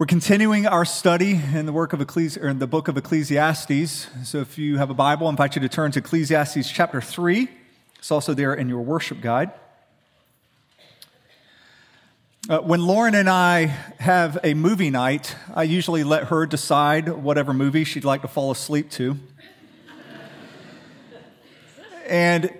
We're 0.00 0.06
continuing 0.06 0.66
our 0.66 0.86
study 0.86 1.32
in 1.32 1.66
the 1.66 1.74
work 1.74 1.92
of 1.92 2.00
Ecclesi- 2.00 2.42
or 2.42 2.48
in 2.48 2.58
the 2.58 2.66
book 2.66 2.88
of 2.88 2.96
Ecclesiastes. 2.96 4.06
So 4.24 4.38
if 4.38 4.56
you 4.56 4.78
have 4.78 4.88
a 4.88 4.94
Bible, 4.94 5.26
I 5.26 5.30
invite 5.30 5.56
you 5.56 5.60
to 5.60 5.68
turn 5.68 5.92
to 5.92 5.98
Ecclesiastes 5.98 6.70
chapter 6.70 7.02
3. 7.02 7.50
It's 7.98 8.10
also 8.10 8.32
there 8.32 8.54
in 8.54 8.70
your 8.70 8.80
worship 8.80 9.20
guide. 9.20 9.50
Uh, 12.48 12.60
when 12.60 12.80
Lauren 12.80 13.14
and 13.14 13.28
I 13.28 13.66
have 13.98 14.38
a 14.42 14.54
movie 14.54 14.88
night, 14.88 15.36
I 15.54 15.64
usually 15.64 16.02
let 16.02 16.28
her 16.28 16.46
decide 16.46 17.10
whatever 17.10 17.52
movie 17.52 17.84
she'd 17.84 18.02
like 18.02 18.22
to 18.22 18.28
fall 18.28 18.50
asleep 18.50 18.90
to. 18.92 19.18
and 22.08 22.50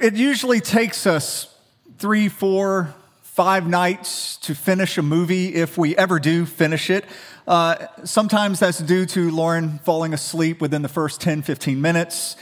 it 0.00 0.14
usually 0.14 0.60
takes 0.60 1.06
us 1.06 1.54
three, 1.98 2.30
four, 2.30 2.94
five 3.34 3.66
nights 3.66 4.36
to 4.36 4.54
finish 4.54 4.96
a 4.96 5.02
movie 5.02 5.56
if 5.56 5.76
we 5.76 5.96
ever 5.96 6.20
do 6.20 6.46
finish 6.46 6.88
it. 6.88 7.04
Uh, 7.48 7.74
sometimes 8.04 8.60
that's 8.60 8.78
due 8.78 9.04
to 9.04 9.28
Lauren 9.32 9.80
falling 9.80 10.14
asleep 10.14 10.60
within 10.60 10.82
the 10.82 10.88
first 10.88 11.20
10, 11.20 11.42
15 11.42 11.80
minutes. 11.80 12.36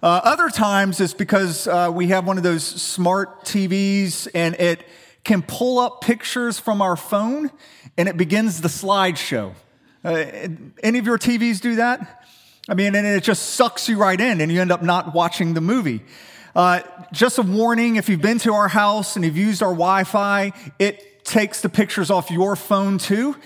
Uh, 0.00 0.20
other 0.22 0.48
times 0.48 1.00
it's 1.00 1.14
because 1.14 1.66
uh, 1.66 1.90
we 1.92 2.06
have 2.06 2.28
one 2.28 2.36
of 2.36 2.44
those 2.44 2.62
smart 2.62 3.44
TVs 3.44 4.28
and 4.36 4.54
it 4.54 4.86
can 5.24 5.42
pull 5.42 5.80
up 5.80 6.00
pictures 6.00 6.60
from 6.60 6.80
our 6.80 6.94
phone 6.94 7.50
and 7.98 8.08
it 8.08 8.16
begins 8.16 8.60
the 8.60 8.68
slideshow. 8.68 9.52
Uh, 10.04 10.26
any 10.80 11.00
of 11.00 11.06
your 11.06 11.18
TVs 11.18 11.60
do 11.60 11.74
that? 11.74 12.24
I 12.68 12.74
mean, 12.74 12.94
and 12.94 13.04
it 13.04 13.24
just 13.24 13.54
sucks 13.54 13.88
you 13.88 13.98
right 13.98 14.20
in 14.20 14.40
and 14.40 14.52
you 14.52 14.60
end 14.60 14.70
up 14.70 14.84
not 14.84 15.12
watching 15.12 15.54
the 15.54 15.60
movie. 15.60 16.02
Uh, 16.56 16.80
just 17.12 17.36
a 17.36 17.42
warning 17.42 17.96
if 17.96 18.08
you've 18.08 18.22
been 18.22 18.38
to 18.38 18.54
our 18.54 18.66
house 18.66 19.14
and 19.14 19.26
you've 19.26 19.36
used 19.36 19.62
our 19.62 19.72
Wi 19.72 20.04
Fi, 20.04 20.54
it 20.78 21.22
takes 21.22 21.60
the 21.60 21.68
pictures 21.68 22.10
off 22.10 22.30
your 22.30 22.56
phone 22.56 22.96
too. 22.96 23.36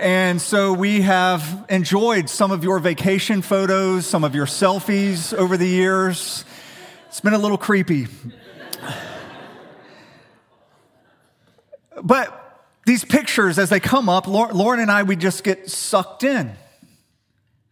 And 0.00 0.42
so 0.42 0.72
we 0.72 1.02
have 1.02 1.66
enjoyed 1.68 2.28
some 2.28 2.50
of 2.50 2.64
your 2.64 2.80
vacation 2.80 3.42
photos, 3.42 4.08
some 4.08 4.24
of 4.24 4.34
your 4.34 4.46
selfies 4.46 5.32
over 5.32 5.56
the 5.56 5.68
years. 5.68 6.44
It's 7.06 7.20
been 7.20 7.32
a 7.32 7.38
little 7.38 7.56
creepy. 7.56 8.08
but 12.02 12.66
these 12.84 13.04
pictures, 13.04 13.56
as 13.56 13.70
they 13.70 13.78
come 13.78 14.08
up, 14.08 14.26
Lauren 14.26 14.80
and 14.80 14.90
I, 14.90 15.04
we 15.04 15.14
just 15.14 15.44
get 15.44 15.70
sucked 15.70 16.24
in. 16.24 16.50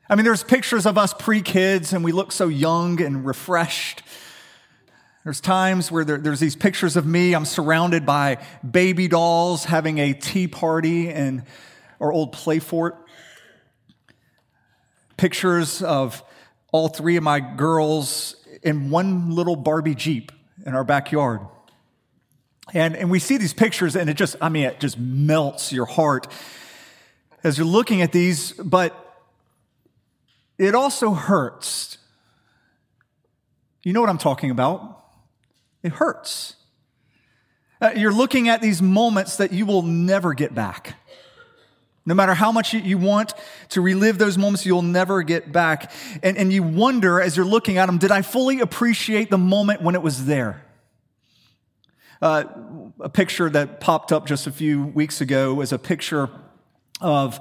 I 0.08 0.14
mean, 0.14 0.24
there's 0.24 0.44
pictures 0.44 0.86
of 0.86 0.96
us 0.96 1.12
pre 1.12 1.42
kids, 1.42 1.92
and 1.92 2.04
we 2.04 2.12
look 2.12 2.30
so 2.30 2.46
young 2.46 3.02
and 3.02 3.26
refreshed. 3.26 4.04
There's 5.24 5.40
times 5.40 5.92
where 5.92 6.04
there, 6.04 6.16
there's 6.16 6.40
these 6.40 6.56
pictures 6.56 6.96
of 6.96 7.04
me. 7.04 7.34
I'm 7.34 7.44
surrounded 7.44 8.06
by 8.06 8.38
baby 8.68 9.06
dolls 9.06 9.64
having 9.64 9.98
a 9.98 10.14
tea 10.14 10.48
party 10.48 11.10
in 11.10 11.44
our 12.00 12.10
old 12.10 12.32
play 12.32 12.58
fort. 12.58 12.96
Pictures 15.18 15.82
of 15.82 16.24
all 16.72 16.88
three 16.88 17.16
of 17.16 17.22
my 17.22 17.40
girls 17.40 18.34
in 18.62 18.88
one 18.88 19.34
little 19.34 19.56
Barbie 19.56 19.94
Jeep 19.94 20.32
in 20.64 20.74
our 20.74 20.84
backyard. 20.84 21.40
And, 22.72 22.96
and 22.96 23.10
we 23.10 23.18
see 23.18 23.36
these 23.36 23.52
pictures, 23.52 23.96
and 23.96 24.08
it 24.08 24.14
just, 24.14 24.36
I 24.40 24.48
mean, 24.48 24.64
it 24.64 24.80
just 24.80 24.98
melts 24.98 25.70
your 25.70 25.86
heart 25.86 26.28
as 27.42 27.58
you're 27.58 27.66
looking 27.66 28.00
at 28.00 28.12
these, 28.12 28.52
but 28.52 28.94
it 30.56 30.74
also 30.74 31.10
hurts. 31.10 31.98
You 33.82 33.92
know 33.92 34.00
what 34.00 34.10
I'm 34.10 34.18
talking 34.18 34.50
about. 34.50 34.99
It 35.82 35.92
hurts. 35.92 36.56
Uh, 37.80 37.92
you're 37.96 38.12
looking 38.12 38.48
at 38.48 38.60
these 38.60 38.82
moments 38.82 39.36
that 39.36 39.52
you 39.52 39.64
will 39.64 39.82
never 39.82 40.34
get 40.34 40.54
back. 40.54 40.96
No 42.06 42.14
matter 42.14 42.34
how 42.34 42.50
much 42.50 42.72
you, 42.72 42.98
want 42.98 43.34
to 43.70 43.80
relive 43.80 44.18
those 44.18 44.36
moments, 44.36 44.66
you'll 44.66 44.82
never 44.82 45.22
get 45.22 45.52
back. 45.52 45.92
And, 46.22 46.36
and 46.36 46.52
you 46.52 46.62
wonder 46.62 47.20
as 47.20 47.36
you're 47.36 47.46
looking 47.46 47.78
at 47.78 47.86
them, 47.86 47.98
did 47.98 48.10
I 48.10 48.22
fully 48.22 48.60
appreciate 48.60 49.30
the 49.30 49.38
moment 49.38 49.82
when 49.82 49.94
it 49.94 50.02
was 50.02 50.26
there? 50.26 50.64
Uh, 52.20 52.44
a 53.00 53.08
picture 53.08 53.48
that 53.48 53.80
popped 53.80 54.12
up 54.12 54.26
just 54.26 54.46
a 54.46 54.52
few 54.52 54.84
weeks 54.84 55.20
ago 55.20 55.54
was 55.54 55.72
a 55.72 55.78
picture 55.78 56.28
of 57.00 57.40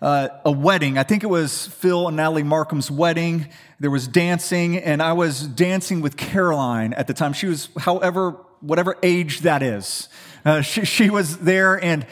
uh, 0.00 0.28
a 0.44 0.50
wedding. 0.50 0.98
I 0.98 1.02
think 1.02 1.24
it 1.24 1.28
was 1.28 1.66
Phil 1.66 2.08
and 2.08 2.16
Natalie 2.16 2.42
Markham's 2.42 2.90
wedding. 2.90 3.48
There 3.80 3.90
was 3.90 4.06
dancing, 4.06 4.76
and 4.78 5.02
I 5.02 5.12
was 5.12 5.46
dancing 5.46 6.00
with 6.00 6.16
Caroline 6.16 6.92
at 6.92 7.06
the 7.06 7.14
time. 7.14 7.32
She 7.32 7.46
was, 7.46 7.68
however, 7.78 8.32
whatever 8.60 8.96
age 9.02 9.40
that 9.40 9.62
is. 9.62 10.08
Uh, 10.44 10.60
she, 10.60 10.84
she, 10.84 11.10
was 11.10 11.38
there, 11.38 11.82
and, 11.82 12.06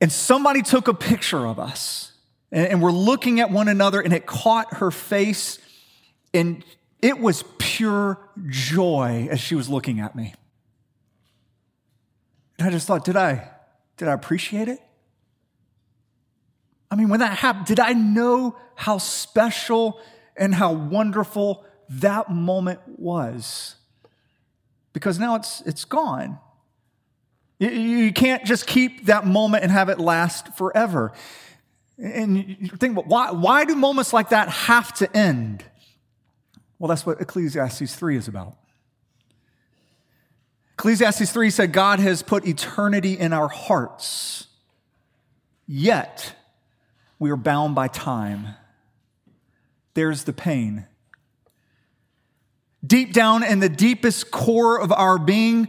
and 0.00 0.12
somebody 0.12 0.62
took 0.62 0.88
a 0.88 0.94
picture 0.94 1.46
of 1.46 1.58
us. 1.58 2.12
And, 2.52 2.66
and 2.66 2.82
we're 2.82 2.92
looking 2.92 3.40
at 3.40 3.50
one 3.50 3.68
another, 3.68 4.00
and 4.00 4.12
it 4.12 4.26
caught 4.26 4.74
her 4.74 4.90
face, 4.90 5.58
and 6.34 6.64
it 7.00 7.18
was 7.18 7.44
pure 7.58 8.18
joy 8.48 9.28
as 9.30 9.40
she 9.40 9.54
was 9.54 9.68
looking 9.68 10.00
at 10.00 10.14
me. 10.14 10.34
And 12.58 12.68
I 12.68 12.70
just 12.70 12.86
thought, 12.86 13.06
did 13.06 13.16
I, 13.16 13.50
did 13.96 14.06
I 14.06 14.12
appreciate 14.12 14.68
it? 14.68 14.80
I 16.90 16.96
mean, 16.96 17.08
when 17.08 17.20
that 17.20 17.38
happened, 17.38 17.66
did 17.66 17.80
I 17.80 17.92
know 17.92 18.56
how 18.74 18.98
special 18.98 20.00
and 20.36 20.54
how 20.54 20.72
wonderful 20.72 21.64
that 21.88 22.30
moment 22.30 22.80
was? 22.86 23.76
Because 24.92 25.18
now 25.18 25.36
it's, 25.36 25.60
it's 25.62 25.84
gone. 25.84 26.38
You, 27.58 27.68
you 27.68 28.12
can't 28.12 28.44
just 28.44 28.66
keep 28.66 29.06
that 29.06 29.24
moment 29.24 29.62
and 29.62 29.70
have 29.70 29.88
it 29.88 30.00
last 30.00 30.54
forever. 30.54 31.12
And 31.96 32.36
you 32.36 32.68
think, 32.68 32.96
why, 33.06 33.30
why 33.30 33.64
do 33.64 33.76
moments 33.76 34.12
like 34.12 34.30
that 34.30 34.48
have 34.48 34.92
to 34.94 35.16
end? 35.16 35.64
Well, 36.78 36.88
that's 36.88 37.04
what 37.04 37.20
Ecclesiastes 37.20 37.94
3 37.94 38.16
is 38.16 38.26
about. 38.26 38.56
Ecclesiastes 40.78 41.30
3 41.30 41.50
said 41.50 41.72
God 41.72 42.00
has 42.00 42.22
put 42.22 42.48
eternity 42.48 43.18
in 43.18 43.34
our 43.34 43.48
hearts, 43.48 44.46
yet 45.68 46.34
we 47.20 47.30
are 47.30 47.36
bound 47.36 47.76
by 47.76 47.86
time. 47.86 48.48
There's 49.94 50.24
the 50.24 50.32
pain. 50.32 50.86
Deep 52.84 53.12
down 53.12 53.44
in 53.44 53.60
the 53.60 53.68
deepest 53.68 54.30
core 54.30 54.80
of 54.80 54.90
our 54.90 55.18
being, 55.18 55.68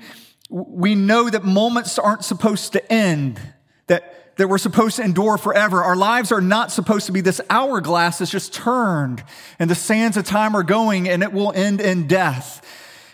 we 0.50 0.96
know 0.96 1.30
that 1.30 1.44
moments 1.44 2.00
aren't 2.00 2.24
supposed 2.24 2.72
to 2.74 2.92
end, 2.92 3.40
that, 3.88 4.38
that 4.38 4.48
we're 4.48 4.58
supposed 4.58 4.96
to 4.96 5.04
endure 5.04 5.38
forever. 5.38 5.84
Our 5.84 5.98
lives 5.98 6.32
are 6.32 6.42
not 6.42 6.72
supposed 6.72 7.06
to 7.08 7.12
be 7.12 7.20
this 7.20 7.42
hourglass 7.50 8.20
that's 8.20 8.32
just 8.32 8.54
turned 8.54 9.22
and 9.60 9.70
the 9.70 9.76
sands 9.76 10.16
of 10.16 10.24
time 10.26 10.56
are 10.56 10.64
going 10.64 11.10
and 11.10 11.22
it 11.22 11.34
will 11.34 11.52
end 11.52 11.82
in 11.82 12.08
death. 12.08 12.66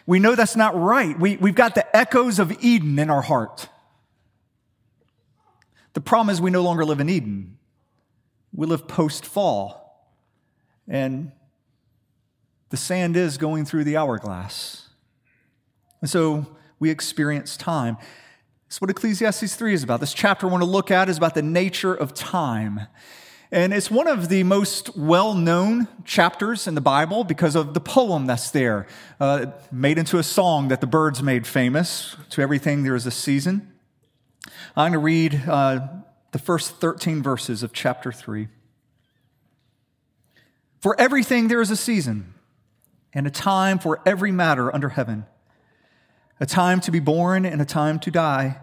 We 0.05 0.19
know 0.19 0.35
that's 0.35 0.55
not 0.55 0.79
right. 0.79 1.19
We, 1.19 1.37
we've 1.37 1.55
got 1.55 1.73
the 1.73 1.95
echoes 1.95 2.37
of 2.37 2.51
Eden 2.63 2.99
in 2.99 3.09
our 3.09 3.23
heart. 3.23 3.67
The 5.93 6.01
problem 6.01 6.31
is 6.31 6.39
we 6.39 6.51
no 6.51 6.61
longer 6.61 6.85
live 6.85 6.99
in 6.99 7.09
Eden. 7.09 7.56
We 8.53 8.65
live 8.65 8.87
post 8.87 9.25
fall, 9.25 10.11
and 10.87 11.31
the 12.69 12.77
sand 12.77 13.15
is 13.15 13.37
going 13.37 13.65
through 13.65 13.83
the 13.83 13.97
hourglass. 13.97 14.89
And 16.01 16.09
so 16.09 16.45
we 16.79 16.89
experience 16.89 17.57
time. 17.57 17.97
That's 18.67 18.81
what 18.81 18.89
Ecclesiastes 18.89 19.55
3 19.55 19.73
is 19.73 19.83
about. 19.83 20.01
This 20.01 20.13
chapter 20.13 20.47
I 20.47 20.51
want 20.51 20.61
to 20.61 20.69
look 20.69 20.91
at 20.91 21.07
is 21.07 21.17
about 21.17 21.33
the 21.33 21.41
nature 21.41 21.93
of 21.93 22.13
time. 22.13 22.81
And 23.49 23.73
it's 23.73 23.89
one 23.89 24.07
of 24.07 24.27
the 24.27 24.43
most 24.43 24.97
well 24.97 25.33
known 25.33 25.87
chapters 26.03 26.67
in 26.67 26.75
the 26.75 26.81
Bible 26.81 27.23
because 27.23 27.55
of 27.55 27.73
the 27.73 27.79
poem 27.79 28.25
that's 28.25 28.51
there, 28.51 28.87
uh, 29.21 29.47
made 29.71 29.97
into 29.97 30.17
a 30.17 30.23
song 30.23 30.67
that 30.67 30.81
the 30.81 30.87
Byrds 30.87 31.23
made 31.23 31.47
famous. 31.47 32.17
To 32.31 32.41
everything, 32.41 32.83
there 32.83 32.95
is 32.95 33.05
a 33.05 33.11
season. 33.11 33.71
I'm 34.75 34.91
going 34.91 34.93
to 34.93 34.99
read 34.99 35.43
uh, 35.47 35.87
the 36.37 36.43
first 36.43 36.75
13 36.75 37.23
verses 37.23 37.63
of 37.63 37.73
chapter 37.73 38.11
3. 38.11 38.47
For 40.79 40.95
everything 41.01 41.47
there 41.47 41.61
is 41.61 41.71
a 41.71 41.75
season, 41.75 42.35
and 43.11 43.25
a 43.25 43.31
time 43.31 43.79
for 43.79 44.01
every 44.05 44.31
matter 44.31 44.71
under 44.71 44.89
heaven 44.89 45.25
a 46.39 46.45
time 46.45 46.79
to 46.81 46.91
be 46.91 46.99
born 46.99 47.43
and 47.43 47.59
a 47.59 47.65
time 47.65 47.99
to 48.01 48.11
die, 48.11 48.59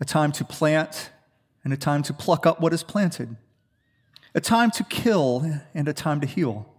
a 0.00 0.04
time 0.04 0.32
to 0.32 0.44
plant 0.44 1.10
and 1.62 1.72
a 1.72 1.76
time 1.76 2.02
to 2.02 2.12
pluck 2.12 2.44
up 2.44 2.60
what 2.60 2.72
is 2.72 2.82
planted, 2.82 3.36
a 4.34 4.40
time 4.40 4.72
to 4.72 4.82
kill 4.82 5.60
and 5.74 5.86
a 5.86 5.92
time 5.92 6.20
to 6.20 6.26
heal, 6.26 6.74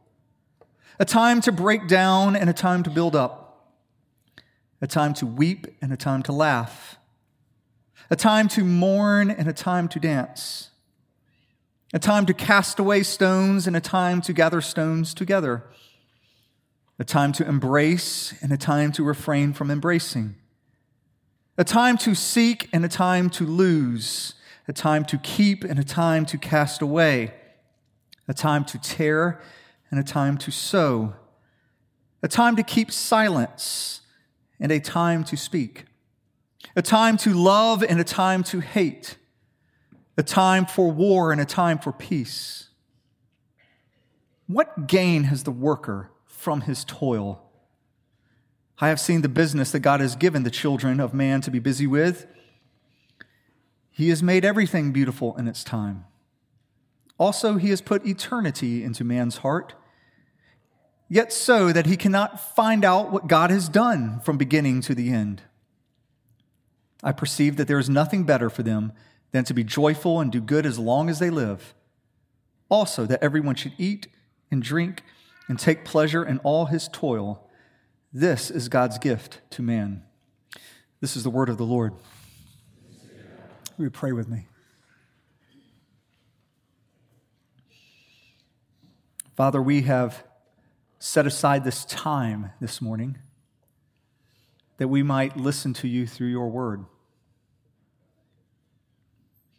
a 1.00 1.06
time 1.06 1.40
to 1.40 1.54
break 1.54 1.88
down 1.88 2.36
and 2.36 2.50
a 2.50 2.54
time 2.54 2.84
to 2.84 2.90
build 2.90 3.16
up, 3.16 3.72
a 4.82 4.88
time 4.88 5.14
to 5.14 5.26
weep 5.26 5.68
and 5.82 5.94
a 5.94 5.98
time 5.98 6.22
to 6.22 6.34
laugh 6.34 6.99
a 8.10 8.16
time 8.16 8.48
to 8.50 8.64
mourn 8.64 9.30
and 9.30 9.48
a 9.48 9.54
time 9.54 9.88
to 9.90 10.00
dance, 10.00 10.70
a 11.94 12.00
time 12.00 12.26
to 12.26 12.34
cast 12.34 12.80
away 12.80 13.04
stones 13.04 13.68
and 13.68 13.76
a 13.76 13.82
time 13.82 14.22
to 14.22 14.34
gather 14.34 14.62
stones 14.62 15.14
together, 15.14 15.64
a 16.98 17.04
time 17.04 17.32
to 17.32 17.48
embrace 17.48 18.34
and 18.42 18.52
a 18.52 18.58
time 18.58 18.92
to 18.92 19.04
refrain 19.04 19.54
from 19.54 19.70
embracing, 19.70 20.36
a 21.58 21.64
time 21.64 21.98
to 21.98 22.16
seek 22.16 22.68
and 22.74 22.84
a 22.84 22.90
time 22.90 23.30
to 23.30 23.46
lose, 23.46 24.34
a 24.68 24.74
time 24.74 25.06
to 25.06 25.18
keep 25.18 25.64
and 25.64 25.80
a 25.80 25.84
time 25.84 26.26
to 26.26 26.38
cast 26.38 26.82
away, 26.82 27.34
a 28.28 28.34
time 28.34 28.66
to 28.66 28.78
tear 28.80 29.40
and 29.92 30.00
a 30.00 30.04
time 30.04 30.38
to 30.38 30.52
sow, 30.52 31.14
a 32.22 32.28
time 32.28 32.56
to 32.56 32.64
keep 32.64 32.92
silence 32.92 34.02
and 34.60 34.72
a 34.72 34.80
time 34.80 35.24
to 35.24 35.38
speak, 35.38 35.86
a 36.76 36.82
time 36.82 37.18
to 37.18 37.34
love 37.34 37.84
and 37.84 38.00
a 38.00 38.04
time 38.04 38.44
to 38.44 38.60
hate, 38.60 39.18
a 40.18 40.24
time 40.24 40.66
for 40.66 40.92
war 40.92 41.32
and 41.32 41.40
a 41.40 41.46
time 41.46 41.80
for 41.80 41.92
peace. 41.92 42.70
What 44.48 44.88
gain 44.88 45.26
has 45.26 45.44
the 45.44 45.52
worker 45.52 46.12
from 46.26 46.62
his 46.62 46.84
toil? 46.84 47.50
I 48.80 48.88
have 48.88 49.00
seen 49.00 49.22
the 49.22 49.30
business 49.30 49.72
that 49.72 49.82
God 49.82 50.00
has 50.00 50.16
given 50.16 50.44
the 50.44 50.50
children 50.50 51.00
of 51.00 51.14
man 51.14 51.42
to 51.42 51.52
be 51.52 51.60
busy 51.60 51.86
with. 51.86 52.28
He 53.92 54.10
has 54.10 54.24
made 54.24 54.46
everything 54.46 54.92
beautiful 54.92 55.36
in 55.38 55.48
its 55.48 55.64
time. 55.64 56.06
Also, 57.18 57.58
he 57.58 57.70
has 57.70 57.82
put 57.82 58.08
eternity 58.08 58.82
into 58.82 59.04
man's 59.04 59.38
heart, 59.40 59.74
yet 61.10 61.34
so 61.34 61.74
that 61.74 61.86
he 61.86 61.98
cannot 61.98 62.56
find 62.56 62.86
out 62.86 63.12
what 63.12 63.28
God 63.28 63.50
has 63.50 63.68
done 63.68 64.22
from 64.22 64.38
beginning 64.38 64.80
to 64.82 64.96
the 64.96 65.10
end. 65.10 65.42
I 67.04 67.12
perceive 67.12 67.56
that 67.58 67.68
there 67.68 67.80
is 67.80 67.90
nothing 67.90 68.24
better 68.24 68.50
for 68.50 68.64
them 68.64 68.92
than 69.32 69.44
to 69.46 69.54
be 69.54 69.64
joyful 69.64 70.20
and 70.20 70.32
do 70.32 70.42
good 70.42 70.66
as 70.66 70.78
long 70.78 71.10
as 71.10 71.20
they 71.20 71.30
live. 71.30 71.74
Also, 72.70 73.06
that 73.06 73.24
everyone 73.24 73.56
should 73.56 73.74
eat 73.78 74.08
and 74.52 74.62
drink 74.62 75.04
and 75.48 75.58
take 75.58 75.86
pleasure 75.86 76.24
in 76.24 76.40
all 76.40 76.66
his 76.66 76.90
toil. 76.92 77.48
This 78.12 78.52
is 78.52 78.70
God's 78.70 78.98
gift 78.98 79.42
to 79.52 79.62
man. 79.62 80.04
This 81.00 81.16
is 81.16 81.24
the 81.24 81.30
word 81.30 81.50
of 81.50 81.58
the 81.58 81.66
Lord. 81.66 81.94
You 83.78 83.90
pray 83.90 84.12
with 84.12 84.28
me? 84.28 84.48
Father, 89.36 89.62
we 89.62 89.84
have 89.84 90.26
set 91.00 91.26
aside 91.26 91.64
this 91.64 91.86
time 91.86 92.52
this 92.60 92.82
morning 92.82 93.18
that 94.80 94.88
we 94.88 95.04
might 95.04 95.38
listen 95.38 95.74
to 95.74 95.88
you 95.88 96.08
through 96.08 96.30
your 96.30 96.50
word. 96.50 96.86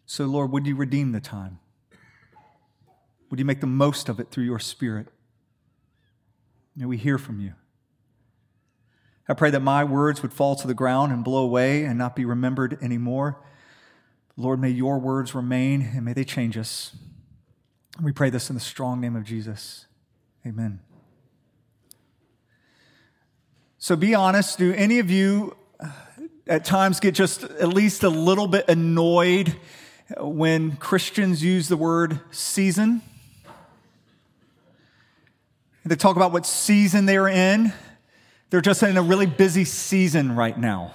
So, 0.07 0.25
Lord, 0.25 0.51
would 0.51 0.67
you 0.67 0.75
redeem 0.75 1.13
the 1.13 1.21
time? 1.21 1.61
Would 3.31 3.39
you 3.39 3.45
make 3.45 3.61
the 3.61 3.67
most 3.67 4.09
of 4.09 4.19
it 4.19 4.31
through 4.31 4.45
your 4.45 4.59
spirit? 4.59 5.07
May 6.75 6.87
we 6.87 6.97
hear 6.97 7.19
from 7.19 7.39
you. 7.39 7.53
I 9.29 9.35
pray 9.35 9.51
that 9.51 9.61
my 9.61 9.85
words 9.85 10.23
would 10.23 10.33
fall 10.33 10.57
to 10.57 10.67
the 10.67 10.75
ground 10.75 11.13
and 11.13 11.23
blow 11.23 11.45
away 11.45 11.85
and 11.85 11.97
not 11.97 12.17
be 12.17 12.25
remembered 12.25 12.83
anymore. 12.83 13.41
Lord, 14.37 14.59
may 14.59 14.71
your 14.71 14.99
words 14.99 15.35
remain 15.35 15.83
and 15.95 16.05
may 16.05 16.15
they 16.15 16.25
change 16.25 16.57
us. 16.57 16.97
We 18.03 18.11
pray 18.11 18.31
this 18.31 18.49
in 18.49 18.55
the 18.55 18.61
strong 18.61 19.01
name 19.01 19.15
of 19.15 19.25
Jesus. 19.25 19.87
Amen. 20.47 20.81
So 23.82 23.97
be 23.97 24.15
honest, 24.15 24.59
do 24.59 24.75
any 24.75 24.99
of 24.99 25.11
you 25.11 25.56
uh, 25.82 25.88
at 26.47 26.67
times 26.67 27.00
get 27.00 27.15
just 27.15 27.44
at 27.44 27.69
least 27.69 28.03
a 28.03 28.11
little 28.11 28.47
bit 28.47 28.69
annoyed 28.69 29.56
when 30.19 30.77
Christians 30.77 31.43
use 31.43 31.67
the 31.69 31.79
word 31.79 32.21
season? 32.31 33.00
They 35.87 35.97
talk 35.97 36.17
about 36.17 36.31
what 36.31 36.44
season 36.44 37.06
they're 37.06 37.27
in. 37.27 37.73
They're 38.50 38.61
just 38.61 38.82
in 38.82 38.99
a 38.99 39.03
really 39.03 39.25
busy 39.25 39.65
season 39.65 40.37
right 40.37 40.59
now. 40.59 40.93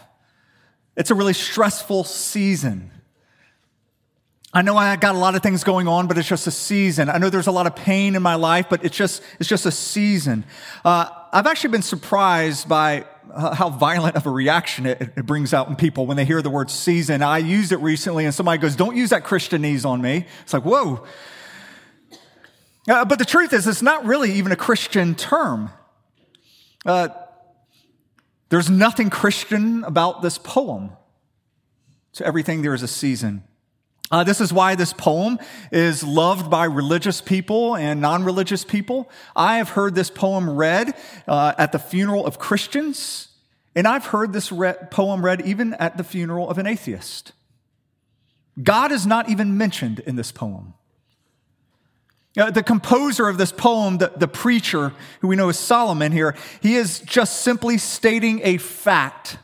It's 0.95 1.09
a 1.09 1.15
really 1.15 1.33
stressful 1.33 2.03
season. 2.03 2.91
I 4.53 4.61
know 4.61 4.77
I 4.77 4.95
got 4.95 5.15
a 5.15 5.17
lot 5.17 5.33
of 5.33 5.41
things 5.41 5.63
going 5.63 5.87
on, 5.87 6.05
but 6.05 6.19
it's 6.19 6.29
just 6.29 6.45
a 6.45 6.51
season. 6.51 7.09
I 7.09 7.17
know 7.17 7.31
there's 7.31 7.47
a 7.47 7.51
lot 7.51 7.65
of 7.65 7.75
pain 7.75 8.15
in 8.15 8.21
my 8.21 8.35
life, 8.35 8.67
but 8.69 8.85
it's 8.85 8.95
just, 8.95 9.23
it's 9.39 9.49
just 9.49 9.65
a 9.65 9.71
season. 9.71 10.45
Uh, 10.85 11.09
I've 11.31 11.47
actually 11.47 11.71
been 11.71 11.81
surprised 11.81 12.67
by 12.67 13.05
uh, 13.33 13.55
how 13.55 13.69
violent 13.69 14.15
of 14.15 14.25
a 14.25 14.29
reaction 14.29 14.85
it, 14.85 15.01
it, 15.01 15.25
brings 15.25 15.53
out 15.53 15.67
in 15.67 15.75
people 15.75 16.05
when 16.05 16.17
they 16.17 16.25
hear 16.25 16.41
the 16.41 16.49
word 16.49 16.69
season. 16.69 17.21
I 17.21 17.39
used 17.39 17.71
it 17.71 17.77
recently 17.77 18.25
and 18.25 18.33
somebody 18.33 18.59
goes, 18.59 18.75
don't 18.75 18.95
use 18.95 19.09
that 19.09 19.23
Christianese 19.23 19.85
on 19.85 20.01
me. 20.01 20.25
It's 20.43 20.53
like, 20.53 20.63
whoa. 20.63 21.05
Uh, 22.87 23.05
but 23.05 23.19
the 23.19 23.25
truth 23.25 23.51
is, 23.53 23.67
it's 23.67 23.81
not 23.81 24.05
really 24.05 24.33
even 24.33 24.51
a 24.51 24.55
Christian 24.55 25.15
term. 25.15 25.71
Uh, 26.85 27.09
there's 28.49 28.69
nothing 28.69 29.09
Christian 29.09 29.83
about 29.83 30.21
this 30.21 30.37
poem. 30.37 30.91
To 32.13 32.25
everything, 32.25 32.61
there 32.61 32.73
is 32.73 32.83
a 32.83 32.87
season. 32.87 33.43
Uh, 34.11 34.23
this 34.23 34.39
is 34.39 34.53
why 34.53 34.75
this 34.75 34.93
poem 34.93 35.39
is 35.71 36.03
loved 36.03 36.49
by 36.49 36.65
religious 36.65 37.21
people 37.21 37.75
and 37.75 38.01
non 38.01 38.23
religious 38.23 38.63
people. 38.63 39.09
I 39.35 39.57
have 39.57 39.69
heard 39.69 39.95
this 39.95 40.09
poem 40.09 40.49
read 40.49 40.93
uh, 41.27 41.53
at 41.57 41.71
the 41.71 41.79
funeral 41.79 42.25
of 42.25 42.37
Christians, 42.37 43.29
and 43.75 43.87
I've 43.87 44.05
heard 44.07 44.31
this 44.31 44.51
re- 44.51 44.75
poem 44.91 45.25
read 45.25 45.41
even 45.41 45.73
at 45.75 45.97
the 45.97 46.03
funeral 46.03 46.49
of 46.49 46.59
an 46.59 46.67
atheist. 46.67 47.31
God 48.61 48.91
is 48.91 49.05
not 49.07 49.29
even 49.29 49.57
mentioned 49.57 49.99
in 49.99 50.15
this 50.15 50.31
poem. 50.31 50.75
Uh, 52.37 52.51
the 52.51 52.63
composer 52.63 53.27
of 53.27 53.37
this 53.37 53.51
poem, 53.51 53.97
the, 53.97 54.11
the 54.15 54.27
preacher, 54.27 54.93
who 55.21 55.27
we 55.27 55.35
know 55.35 55.49
is 55.49 55.57
Solomon 55.57 56.11
here, 56.11 56.35
he 56.61 56.75
is 56.75 56.99
just 56.99 57.41
simply 57.41 57.77
stating 57.77 58.41
a 58.43 58.57
fact. 58.57 59.39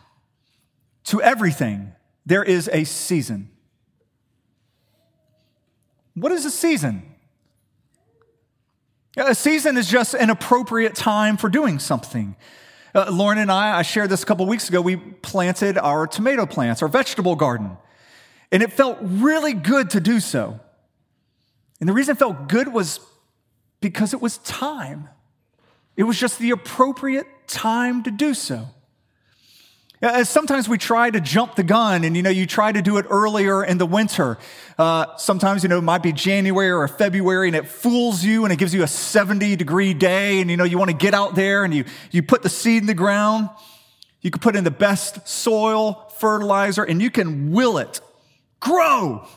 To 1.05 1.21
everything, 1.21 1.93
there 2.25 2.43
is 2.43 2.69
a 2.71 2.83
season. 2.83 3.49
What 6.21 6.31
is 6.31 6.45
a 6.45 6.51
season? 6.51 7.01
A 9.18 9.33
season 9.33 9.75
is 9.75 9.89
just 9.89 10.13
an 10.13 10.29
appropriate 10.29 10.94
time 10.94 11.35
for 11.35 11.50
doing 11.50 11.79
something. 11.79 12.35
Uh, 12.94 13.09
Lauren 13.12 13.39
and 13.39 13.51
I, 13.51 13.79
I 13.79 13.81
shared 13.81 14.12
this 14.12 14.21
a 14.21 14.25
couple 14.27 14.45
weeks 14.45 14.69
ago, 14.69 14.81
we 14.81 14.97
planted 14.97 15.79
our 15.79 16.06
tomato 16.06 16.45
plants, 16.45 16.83
our 16.83 16.88
vegetable 16.88 17.35
garden. 17.35 17.75
And 18.51 18.62
it 18.62 18.71
felt 18.71 19.00
really 19.01 19.53
good 19.53 19.89
to 19.91 20.00
do 20.00 20.19
so. 20.19 20.59
And 21.79 21.89
the 21.89 21.94
reason 21.94 22.15
it 22.15 22.19
felt 22.19 22.47
good 22.47 22.71
was 22.71 23.00
because 23.79 24.13
it 24.13 24.21
was 24.21 24.38
time. 24.38 25.09
It 25.97 26.03
was 26.03 26.19
just 26.19 26.38
the 26.38 26.51
appropriate 26.51 27.25
time 27.47 28.03
to 28.03 28.12
do 28.12 28.35
so. 28.35 28.68
As 30.01 30.30
sometimes 30.30 30.68
we 30.68 30.80
try 30.80 31.12
to 31.12 31.21
jump 31.21 31.56
the 31.56 31.63
gun 31.63 32.03
and, 32.03 32.18
you 32.18 32.24
know, 32.24 32.31
you 32.31 32.48
try 32.48 32.71
to 32.71 32.81
do 32.81 32.98
it 32.98 33.06
earlier 33.09 33.63
in 33.63 33.77
the 33.77 33.86
winter. 33.86 34.39
Uh, 34.75 35.15
sometimes, 35.18 35.62
you 35.62 35.69
know, 35.69 35.77
it 35.77 35.83
might 35.83 36.01
be 36.01 36.12
January 36.12 36.71
or 36.71 36.87
February 36.87 37.47
and 37.47 37.56
it 37.56 37.68
fools 37.68 38.23
you 38.23 38.44
and 38.44 38.52
it 38.52 38.56
gives 38.57 38.73
you 38.73 38.81
a 38.81 38.87
70 38.87 39.56
degree 39.57 39.94
day 39.94 40.42
and, 40.42 40.49
you 40.49 40.57
know, 40.57 40.64
you 40.64 40.80
want 40.80 40.90
to 40.90 40.97
get 40.97 41.14
out 41.14 41.35
there 41.35 41.64
and 41.64 41.71
you, 41.71 41.85
you 42.09 42.23
put 42.23 42.42
the 42.42 42.49
seed 42.49 42.81
in 42.81 42.87
the 42.87 42.95
ground. 42.95 43.49
You 44.21 44.31
can 44.31 44.40
put 44.40 44.56
in 44.56 44.64
the 44.64 44.71
best 44.71 45.28
soil, 45.28 46.11
fertilizer, 46.18 46.83
and 46.83 46.99
you 46.99 47.11
can 47.11 47.52
will 47.52 47.78
it 47.78 48.02
grow. 48.59 49.28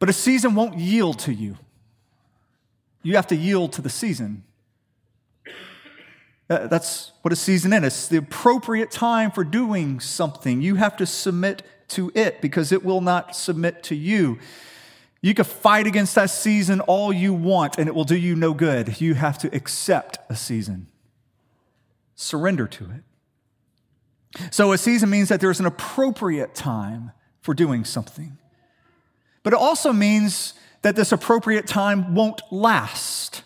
But 0.00 0.08
a 0.08 0.12
season 0.12 0.56
won't 0.56 0.78
yield 0.78 1.20
to 1.20 1.32
you. 1.32 1.56
You 3.02 3.14
have 3.14 3.28
to 3.28 3.36
yield 3.36 3.74
to 3.74 3.82
the 3.82 3.90
season. 3.90 4.42
Uh, 6.48 6.66
that's 6.68 7.12
what 7.22 7.32
a 7.32 7.36
season 7.36 7.72
is. 7.72 7.82
It's 7.82 8.08
the 8.08 8.18
appropriate 8.18 8.90
time 8.90 9.30
for 9.30 9.42
doing 9.42 9.98
something. 9.98 10.62
You 10.62 10.76
have 10.76 10.96
to 10.98 11.06
submit 11.06 11.62
to 11.88 12.12
it 12.14 12.40
because 12.40 12.72
it 12.72 12.84
will 12.84 13.00
not 13.00 13.34
submit 13.34 13.82
to 13.84 13.94
you. 13.94 14.38
You 15.22 15.34
can 15.34 15.44
fight 15.44 15.86
against 15.86 16.14
that 16.14 16.30
season 16.30 16.80
all 16.80 17.12
you 17.12 17.34
want 17.34 17.78
and 17.78 17.88
it 17.88 17.94
will 17.94 18.04
do 18.04 18.16
you 18.16 18.36
no 18.36 18.54
good. 18.54 19.00
You 19.00 19.14
have 19.14 19.38
to 19.38 19.54
accept 19.54 20.18
a 20.28 20.36
season, 20.36 20.86
surrender 22.14 22.68
to 22.68 22.84
it. 22.84 23.02
So, 24.52 24.72
a 24.72 24.78
season 24.78 25.10
means 25.10 25.30
that 25.30 25.40
there's 25.40 25.60
an 25.60 25.66
appropriate 25.66 26.54
time 26.54 27.12
for 27.40 27.54
doing 27.54 27.84
something. 27.84 28.36
But 29.42 29.52
it 29.52 29.58
also 29.58 29.92
means 29.92 30.54
that 30.82 30.94
this 30.94 31.10
appropriate 31.10 31.66
time 31.66 32.14
won't 32.14 32.42
last. 32.50 33.42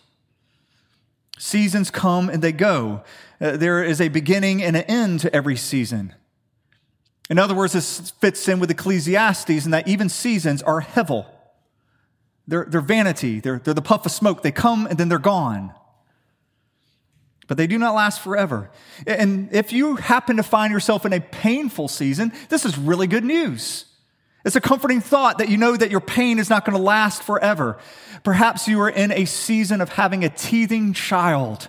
Seasons 1.40 1.90
come 1.90 2.28
and 2.28 2.42
they 2.42 2.52
go. 2.52 3.02
Uh, 3.40 3.56
there 3.56 3.82
is 3.82 3.98
a 3.98 4.08
beginning 4.08 4.62
and 4.62 4.76
an 4.76 4.82
end 4.82 5.20
to 5.20 5.34
every 5.34 5.56
season. 5.56 6.14
In 7.30 7.38
other 7.38 7.54
words, 7.54 7.72
this 7.72 8.10
fits 8.10 8.46
in 8.46 8.60
with 8.60 8.70
Ecclesiastes 8.70 9.64
in 9.64 9.70
that 9.70 9.88
even 9.88 10.10
seasons 10.10 10.62
are 10.62 10.82
hevel. 10.82 11.24
They're, 12.46 12.66
they're 12.68 12.82
vanity, 12.82 13.40
they're, 13.40 13.58
they're 13.58 13.72
the 13.72 13.80
puff 13.80 14.04
of 14.04 14.12
smoke. 14.12 14.42
They 14.42 14.52
come 14.52 14.86
and 14.86 14.98
then 14.98 15.08
they're 15.08 15.18
gone. 15.18 15.72
But 17.48 17.56
they 17.56 17.66
do 17.66 17.78
not 17.78 17.94
last 17.94 18.20
forever. 18.20 18.70
And 19.06 19.48
if 19.50 19.72
you 19.72 19.96
happen 19.96 20.36
to 20.36 20.42
find 20.42 20.70
yourself 20.70 21.06
in 21.06 21.14
a 21.14 21.20
painful 21.20 21.88
season, 21.88 22.32
this 22.50 22.66
is 22.66 22.76
really 22.76 23.06
good 23.06 23.24
news. 23.24 23.86
It's 24.44 24.56
a 24.56 24.60
comforting 24.60 25.00
thought 25.00 25.38
that 25.38 25.48
you 25.48 25.56
know 25.58 25.76
that 25.76 25.90
your 25.90 26.00
pain 26.00 26.38
is 26.38 26.48
not 26.48 26.64
going 26.64 26.76
to 26.76 26.82
last 26.82 27.22
forever. 27.22 27.78
Perhaps 28.24 28.68
you 28.68 28.80
are 28.80 28.88
in 28.88 29.12
a 29.12 29.24
season 29.26 29.80
of 29.80 29.90
having 29.90 30.24
a 30.24 30.30
teething 30.30 30.94
child, 30.94 31.68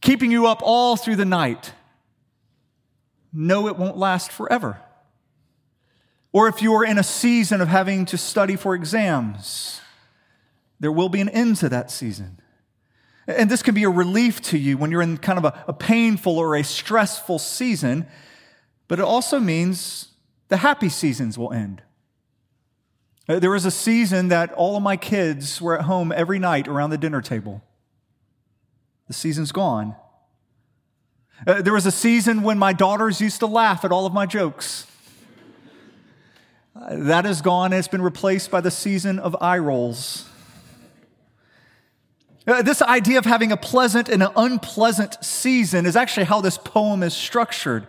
keeping 0.00 0.30
you 0.30 0.46
up 0.46 0.60
all 0.62 0.96
through 0.96 1.16
the 1.16 1.24
night. 1.26 1.72
No, 3.32 3.68
it 3.68 3.76
won't 3.76 3.98
last 3.98 4.32
forever. 4.32 4.80
or 6.32 6.48
if 6.48 6.60
you 6.60 6.74
are 6.74 6.84
in 6.84 6.98
a 6.98 7.02
season 7.02 7.62
of 7.62 7.68
having 7.68 8.04
to 8.04 8.18
study 8.18 8.56
for 8.56 8.74
exams, 8.74 9.80
there 10.78 10.92
will 10.92 11.08
be 11.08 11.22
an 11.22 11.30
end 11.30 11.56
to 11.56 11.68
that 11.70 11.90
season. 11.90 12.38
And 13.26 13.50
this 13.50 13.62
can 13.62 13.74
be 13.74 13.84
a 13.84 13.88
relief 13.88 14.42
to 14.42 14.58
you 14.58 14.76
when 14.76 14.90
you're 14.90 15.00
in 15.00 15.16
kind 15.16 15.38
of 15.38 15.46
a, 15.46 15.64
a 15.66 15.72
painful 15.72 16.36
or 16.38 16.54
a 16.54 16.62
stressful 16.62 17.38
season, 17.38 18.06
but 18.86 18.98
it 18.98 19.04
also 19.06 19.40
means 19.40 20.08
the 20.48 20.58
happy 20.58 20.88
seasons 20.88 21.38
will 21.38 21.52
end. 21.52 21.82
Uh, 23.28 23.40
there 23.40 23.50
was 23.50 23.64
a 23.64 23.70
season 23.70 24.28
that 24.28 24.52
all 24.52 24.76
of 24.76 24.82
my 24.82 24.96
kids 24.96 25.60
were 25.60 25.76
at 25.76 25.84
home 25.84 26.12
every 26.12 26.38
night 26.38 26.68
around 26.68 26.90
the 26.90 26.98
dinner 26.98 27.20
table. 27.20 27.62
The 29.08 29.14
season's 29.14 29.50
gone. 29.50 29.96
Uh, 31.46 31.60
there 31.60 31.72
was 31.72 31.86
a 31.86 31.90
season 31.90 32.42
when 32.42 32.58
my 32.58 32.72
daughters 32.72 33.20
used 33.20 33.40
to 33.40 33.46
laugh 33.46 33.84
at 33.84 33.92
all 33.92 34.06
of 34.06 34.12
my 34.12 34.26
jokes. 34.26 34.86
Uh, 36.74 36.96
that 37.04 37.26
is 37.26 37.40
gone 37.40 37.72
and 37.72 37.78
it's 37.78 37.88
been 37.88 38.02
replaced 38.02 38.50
by 38.50 38.60
the 38.60 38.70
season 38.70 39.18
of 39.18 39.36
eye 39.40 39.58
rolls. 39.58 40.28
Uh, 42.46 42.62
this 42.62 42.80
idea 42.80 43.18
of 43.18 43.24
having 43.24 43.50
a 43.50 43.56
pleasant 43.56 44.08
and 44.08 44.22
an 44.22 44.30
unpleasant 44.36 45.16
season 45.24 45.84
is 45.84 45.96
actually 45.96 46.24
how 46.24 46.40
this 46.40 46.56
poem 46.56 47.02
is 47.02 47.12
structured. 47.12 47.86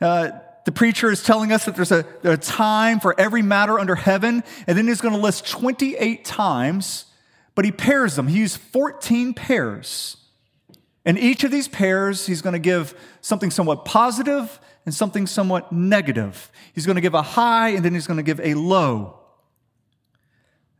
Uh, 0.00 0.30
the 0.66 0.72
preacher 0.72 1.12
is 1.12 1.22
telling 1.22 1.52
us 1.52 1.64
that 1.64 1.76
there's 1.76 1.92
a, 1.92 2.04
a 2.24 2.36
time 2.36 2.98
for 2.98 3.18
every 3.20 3.40
matter 3.40 3.78
under 3.78 3.94
heaven, 3.94 4.42
and 4.66 4.76
then 4.76 4.88
he's 4.88 5.00
going 5.00 5.14
to 5.14 5.20
list 5.20 5.48
28 5.48 6.24
times, 6.24 7.04
but 7.54 7.64
he 7.64 7.70
pairs 7.70 8.16
them. 8.16 8.26
He 8.26 8.40
used 8.40 8.58
14 8.58 9.32
pairs. 9.32 10.16
And 11.04 11.16
each 11.20 11.44
of 11.44 11.52
these 11.52 11.68
pairs, 11.68 12.26
he's 12.26 12.42
going 12.42 12.54
to 12.54 12.58
give 12.58 12.98
something 13.20 13.52
somewhat 13.52 13.84
positive 13.84 14.58
and 14.84 14.92
something 14.92 15.28
somewhat 15.28 15.70
negative. 15.70 16.50
He's 16.74 16.84
going 16.84 16.96
to 16.96 17.00
give 17.00 17.14
a 17.14 17.22
high 17.22 17.68
and 17.68 17.84
then 17.84 17.94
he's 17.94 18.08
going 18.08 18.16
to 18.16 18.24
give 18.24 18.40
a 18.40 18.54
low. 18.54 19.20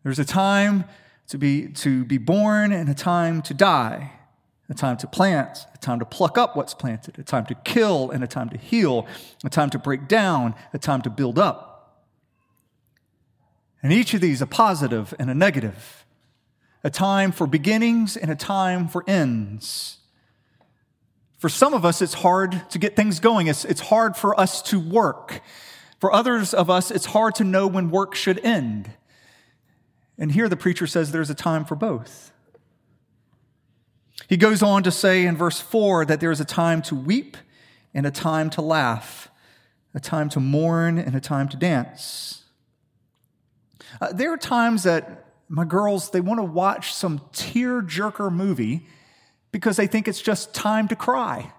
There's 0.02 0.18
a 0.18 0.24
time 0.24 0.84
to 1.28 1.38
be, 1.38 1.68
to 1.68 2.04
be 2.04 2.18
born 2.18 2.72
and 2.72 2.88
a 2.88 2.94
time 2.94 3.40
to 3.42 3.54
die, 3.54 4.14
a 4.68 4.74
time 4.74 4.96
to 4.98 5.06
plant, 5.06 5.66
a 5.74 5.78
time 5.78 5.98
to 6.00 6.04
pluck 6.04 6.36
up 6.36 6.56
what's 6.56 6.74
planted, 6.74 7.18
a 7.18 7.22
time 7.22 7.46
to 7.46 7.54
kill 7.54 8.10
and 8.10 8.24
a 8.24 8.26
time 8.26 8.48
to 8.50 8.58
heal, 8.58 9.06
a 9.44 9.50
time 9.50 9.70
to 9.70 9.78
break 9.78 10.08
down, 10.08 10.54
a 10.72 10.78
time 10.78 11.02
to 11.02 11.10
build 11.10 11.38
up. 11.38 11.76
And 13.82 13.92
each 13.92 14.14
of 14.14 14.20
these 14.20 14.42
a 14.42 14.46
positive 14.46 15.14
and 15.18 15.30
a 15.30 15.34
negative, 15.34 16.04
a 16.82 16.90
time 16.90 17.30
for 17.30 17.46
beginnings 17.46 18.16
and 18.16 18.30
a 18.30 18.34
time 18.34 18.88
for 18.88 19.04
ends. 19.06 19.98
For 21.38 21.48
some 21.48 21.74
of 21.74 21.84
us, 21.84 22.02
it's 22.02 22.14
hard 22.14 22.68
to 22.70 22.78
get 22.78 22.96
things 22.96 23.20
going. 23.20 23.46
It's, 23.46 23.64
it's 23.64 23.82
hard 23.82 24.16
for 24.16 24.38
us 24.40 24.62
to 24.62 24.80
work. 24.80 25.42
For 26.00 26.12
others 26.12 26.52
of 26.52 26.68
us, 26.68 26.90
it's 26.90 27.06
hard 27.06 27.34
to 27.36 27.44
know 27.44 27.66
when 27.66 27.90
work 27.90 28.14
should 28.14 28.44
end. 28.44 28.90
And 30.18 30.32
here 30.32 30.48
the 30.48 30.56
preacher 30.56 30.86
says 30.86 31.12
there's 31.12 31.30
a 31.30 31.34
time 31.34 31.64
for 31.64 31.76
both. 31.76 32.32
He 34.28 34.36
goes 34.36 34.62
on 34.62 34.82
to 34.82 34.90
say 34.90 35.24
in 35.24 35.36
verse 35.36 35.60
4 35.60 36.04
that 36.06 36.20
there 36.20 36.30
is 36.30 36.40
a 36.40 36.44
time 36.44 36.82
to 36.82 36.94
weep 36.94 37.36
and 37.94 38.06
a 38.06 38.10
time 38.10 38.50
to 38.50 38.62
laugh, 38.62 39.28
a 39.94 40.00
time 40.00 40.28
to 40.30 40.40
mourn 40.40 40.98
and 40.98 41.14
a 41.14 41.20
time 41.20 41.48
to 41.48 41.56
dance. 41.56 42.42
Uh, 44.00 44.12
there 44.12 44.32
are 44.32 44.36
times 44.36 44.82
that 44.82 45.24
my 45.48 45.64
girls 45.64 46.10
they 46.10 46.20
want 46.20 46.38
to 46.38 46.44
watch 46.44 46.92
some 46.92 47.20
tear 47.32 47.80
jerker 47.82 48.32
movie 48.32 48.86
because 49.52 49.76
they 49.76 49.86
think 49.86 50.08
it's 50.08 50.20
just 50.20 50.54
time 50.54 50.88
to 50.88 50.96
cry. 50.96 51.52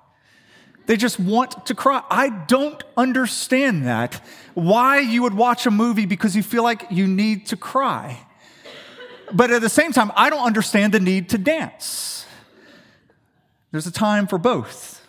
They 0.87 0.95
just 0.95 1.19
want 1.19 1.65
to 1.65 1.75
cry. 1.75 2.01
I 2.09 2.29
don't 2.29 2.81
understand 2.95 3.85
that. 3.87 4.21
Why 4.53 4.99
you 4.99 5.23
would 5.23 5.33
watch 5.33 5.65
a 5.65 5.71
movie 5.71 6.05
because 6.05 6.35
you 6.35 6.43
feel 6.43 6.63
like 6.63 6.85
you 6.89 7.07
need 7.07 7.47
to 7.47 7.57
cry. 7.57 8.19
But 9.33 9.51
at 9.51 9.61
the 9.61 9.69
same 9.69 9.91
time, 9.91 10.11
I 10.15 10.29
don't 10.29 10.45
understand 10.45 10.93
the 10.93 11.01
need 11.01 11.29
to 11.29 11.37
dance. 11.37 12.16
There's 13.77 13.85
a 13.85 13.91
time 13.91 14.25
for 14.25 14.39
both. 14.39 15.07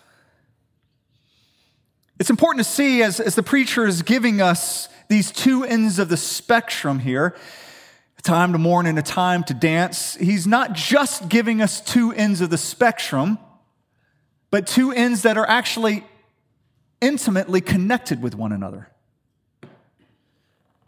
It's 2.19 2.29
important 2.29 2.63
to 2.63 2.71
see 2.71 3.01
as, 3.01 3.19
as 3.19 3.33
the 3.33 3.41
preacher 3.41 3.87
is 3.87 4.03
giving 4.03 4.41
us 4.41 4.89
these 5.07 5.31
two 5.31 5.63
ends 5.63 5.97
of 5.97 6.07
the 6.07 6.17
spectrum 6.17 6.99
here 6.99 7.35
a 8.19 8.21
time 8.21 8.51
to 8.51 8.59
mourn 8.59 8.85
and 8.85 8.99
a 8.99 9.01
time 9.01 9.43
to 9.45 9.55
dance. 9.55 10.13
He's 10.17 10.45
not 10.45 10.73
just 10.73 11.29
giving 11.29 11.63
us 11.63 11.81
two 11.81 12.13
ends 12.13 12.41
of 12.41 12.51
the 12.51 12.59
spectrum, 12.59 13.39
but 14.51 14.67
two 14.67 14.91
ends 14.91 15.23
that 15.23 15.35
are 15.35 15.49
actually 15.49 16.05
intimately 17.01 17.61
connected 17.61 18.21
with 18.21 18.35
one 18.35 18.51
another. 18.51 18.87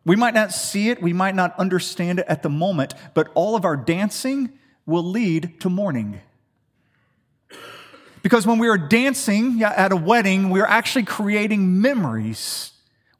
We 0.05 0.15
might 0.15 0.35
not 0.35 0.51
see 0.51 0.91
it, 0.91 1.01
we 1.01 1.13
might 1.13 1.33
not 1.33 1.57
understand 1.57 2.19
it 2.19 2.27
at 2.27 2.43
the 2.43 2.49
moment, 2.49 2.93
but 3.15 3.29
all 3.33 3.55
of 3.55 3.65
our 3.65 3.75
dancing 3.75 4.51
will 4.85 5.03
lead 5.03 5.59
to 5.61 5.69
mourning. 5.71 6.21
Because 8.21 8.45
when 8.45 8.59
we 8.59 8.67
are 8.67 8.77
dancing 8.77 9.63
at 9.63 9.91
a 9.91 9.95
wedding, 9.95 10.49
we 10.49 10.59
are 10.59 10.67
actually 10.67 11.05
creating 11.05 11.81
memories 11.81 12.71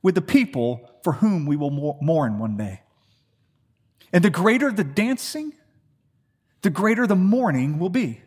with 0.01 0.15
the 0.15 0.21
people 0.21 0.89
for 1.03 1.13
whom 1.13 1.45
we 1.45 1.55
will 1.55 1.97
mourn 2.01 2.37
one 2.39 2.57
day. 2.57 2.81
And 4.13 4.23
the 4.23 4.29
greater 4.29 4.71
the 4.71 4.83
dancing, 4.83 5.53
the 6.61 6.69
greater 6.69 7.07
the 7.07 7.15
mourning 7.15 7.79
will 7.79 7.89
be. 7.89 8.21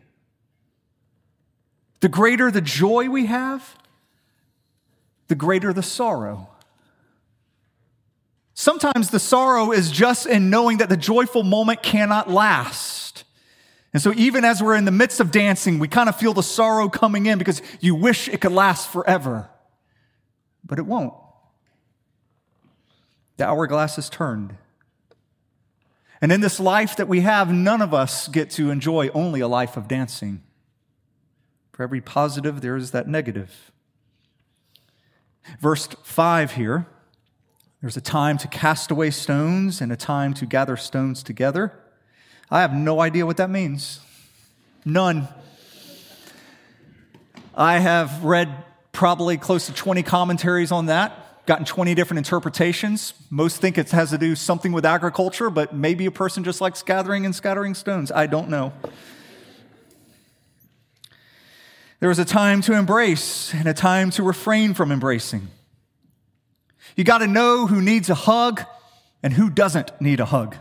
The 2.01 2.09
greater 2.09 2.51
the 2.51 2.61
joy 2.61 3.09
we 3.09 3.27
have, 3.27 3.77
the 5.27 5.35
greater 5.35 5.71
the 5.71 5.83
sorrow. 5.83 6.49
Sometimes 8.53 9.09
the 9.09 9.19
sorrow 9.19 9.71
is 9.71 9.91
just 9.91 10.25
in 10.25 10.49
knowing 10.49 10.77
that 10.77 10.89
the 10.89 10.97
joyful 10.97 11.43
moment 11.43 11.83
cannot 11.83 12.29
last. 12.29 12.94
And 13.95 14.01
so, 14.01 14.11
even 14.17 14.43
as 14.43 14.61
we're 14.61 14.75
in 14.75 14.83
the 14.83 14.91
midst 14.91 15.21
of 15.21 15.31
dancing, 15.31 15.79
we 15.79 15.87
kind 15.87 16.09
of 16.09 16.17
feel 16.17 16.33
the 16.33 16.43
sorrow 16.43 16.89
coming 16.89 17.27
in 17.27 17.37
because 17.37 17.61
you 17.79 17.95
wish 17.95 18.27
it 18.27 18.41
could 18.41 18.51
last 18.51 18.89
forever. 18.89 19.49
But 20.65 20.79
it 20.79 20.85
won't. 20.85 21.13
The 23.37 23.45
hourglass 23.45 23.97
is 23.97 24.09
turned. 24.09 24.57
And 26.19 26.29
in 26.29 26.41
this 26.41 26.59
life 26.59 26.97
that 26.97 27.07
we 27.07 27.21
have, 27.21 27.53
none 27.53 27.81
of 27.81 27.93
us 27.93 28.27
get 28.27 28.49
to 28.49 28.69
enjoy 28.69 29.07
only 29.13 29.39
a 29.39 29.47
life 29.47 29.77
of 29.77 29.87
dancing. 29.87 30.43
For 31.71 31.83
every 31.83 32.01
positive, 32.01 32.59
there 32.59 32.75
is 32.75 32.91
that 32.91 33.07
negative. 33.07 33.71
Verse 35.61 35.87
5 36.03 36.51
here 36.51 36.85
there's 37.79 37.95
a 37.95 38.01
time 38.01 38.37
to 38.39 38.49
cast 38.49 38.91
away 38.91 39.09
stones 39.09 39.79
and 39.79 39.89
a 39.89 39.95
time 39.95 40.33
to 40.33 40.45
gather 40.45 40.75
stones 40.75 41.23
together. 41.23 41.84
I 42.49 42.61
have 42.61 42.73
no 42.73 43.01
idea 43.01 43.25
what 43.25 43.37
that 43.37 43.49
means. 43.49 43.99
None. 44.85 45.27
I 47.55 47.79
have 47.79 48.23
read 48.23 48.63
probably 48.91 49.37
close 49.37 49.65
to 49.65 49.73
20 49.73 50.03
commentaries 50.03 50.71
on 50.71 50.85
that, 50.87 51.45
gotten 51.45 51.65
20 51.65 51.95
different 51.95 52.19
interpretations. 52.19 53.13
Most 53.29 53.59
think 53.59 53.77
it 53.77 53.89
has 53.91 54.11
to 54.11 54.17
do 54.17 54.35
something 54.35 54.71
with 54.71 54.85
agriculture, 54.85 55.49
but 55.49 55.73
maybe 55.73 56.05
a 56.05 56.11
person 56.11 56.43
just 56.43 56.61
likes 56.61 56.83
gathering 56.83 57.25
and 57.25 57.35
scattering 57.35 57.73
stones. 57.73 58.11
I 58.11 58.27
don't 58.27 58.49
know. 58.49 58.73
There 61.99 62.11
is 62.11 62.19
a 62.19 62.25
time 62.25 62.61
to 62.61 62.73
embrace 62.73 63.53
and 63.53 63.67
a 63.67 63.73
time 63.73 64.11
to 64.11 64.23
refrain 64.23 64.73
from 64.73 64.91
embracing. 64.91 65.47
You 66.95 67.03
got 67.03 67.19
to 67.19 67.27
know 67.27 67.67
who 67.67 67.81
needs 67.81 68.09
a 68.09 68.15
hug 68.15 68.61
and 69.23 69.33
who 69.33 69.49
doesn't 69.49 69.99
need 69.99 70.19
a 70.19 70.25
hug. 70.25 70.55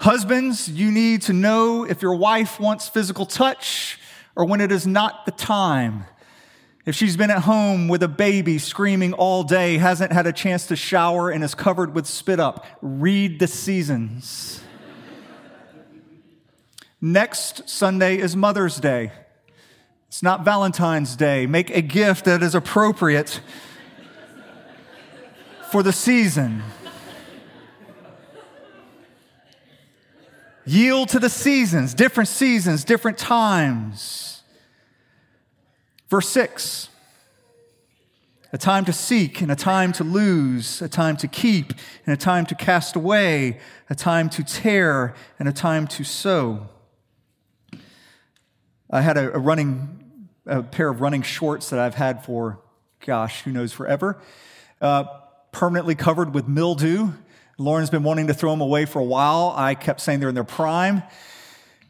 Husbands, 0.00 0.66
you 0.66 0.90
need 0.90 1.20
to 1.22 1.34
know 1.34 1.84
if 1.84 2.00
your 2.00 2.14
wife 2.14 2.58
wants 2.58 2.88
physical 2.88 3.26
touch 3.26 3.98
or 4.34 4.46
when 4.46 4.62
it 4.62 4.72
is 4.72 4.86
not 4.86 5.26
the 5.26 5.30
time. 5.30 6.04
If 6.86 6.94
she's 6.94 7.18
been 7.18 7.30
at 7.30 7.42
home 7.42 7.86
with 7.86 8.02
a 8.02 8.08
baby 8.08 8.56
screaming 8.56 9.12
all 9.12 9.42
day, 9.42 9.76
hasn't 9.76 10.10
had 10.10 10.26
a 10.26 10.32
chance 10.32 10.66
to 10.68 10.76
shower, 10.76 11.28
and 11.28 11.44
is 11.44 11.54
covered 11.54 11.94
with 11.94 12.06
spit 12.06 12.40
up, 12.40 12.64
read 12.80 13.38
the 13.40 13.46
seasons. 13.46 14.62
Next 16.98 17.68
Sunday 17.68 18.16
is 18.16 18.34
Mother's 18.34 18.78
Day. 18.80 19.12
It's 20.08 20.22
not 20.22 20.46
Valentine's 20.46 21.14
Day. 21.14 21.44
Make 21.44 21.68
a 21.70 21.82
gift 21.82 22.24
that 22.24 22.42
is 22.42 22.54
appropriate 22.54 23.42
for 25.70 25.82
the 25.82 25.92
season. 25.92 26.62
Yield 30.70 31.08
to 31.08 31.18
the 31.18 31.28
seasons, 31.28 31.94
different 31.94 32.28
seasons, 32.28 32.84
different 32.84 33.18
times. 33.18 34.44
Verse 36.08 36.28
6 36.28 36.88
a 38.52 38.58
time 38.58 38.84
to 38.84 38.92
seek 38.92 39.40
and 39.40 39.50
a 39.52 39.56
time 39.56 39.92
to 39.92 40.02
lose, 40.02 40.82
a 40.82 40.88
time 40.88 41.16
to 41.16 41.28
keep 41.28 41.72
and 42.04 42.12
a 42.12 42.16
time 42.16 42.44
to 42.46 42.54
cast 42.54 42.96
away, 42.96 43.60
a 43.88 43.94
time 43.94 44.28
to 44.28 44.42
tear 44.42 45.14
and 45.38 45.48
a 45.48 45.52
time 45.52 45.86
to 45.86 46.02
sow. 46.02 46.68
I 48.90 49.02
had 49.02 49.16
a, 49.16 49.32
a 49.32 49.38
running, 49.38 50.28
a 50.46 50.64
pair 50.64 50.88
of 50.88 51.00
running 51.00 51.22
shorts 51.22 51.70
that 51.70 51.78
I've 51.78 51.94
had 51.94 52.24
for, 52.24 52.60
gosh, 53.06 53.42
who 53.42 53.52
knows, 53.52 53.72
forever. 53.72 54.20
Uh, 54.80 55.04
permanently 55.52 55.94
covered 55.94 56.34
with 56.34 56.48
mildew. 56.48 57.10
Lauren's 57.60 57.90
been 57.90 58.04
wanting 58.04 58.28
to 58.28 58.32
throw 58.32 58.52
them 58.52 58.62
away 58.62 58.86
for 58.86 59.00
a 59.00 59.04
while. 59.04 59.52
I 59.54 59.74
kept 59.74 60.00
saying 60.00 60.20
they're 60.20 60.30
in 60.30 60.34
their 60.34 60.44
prime. 60.44 61.02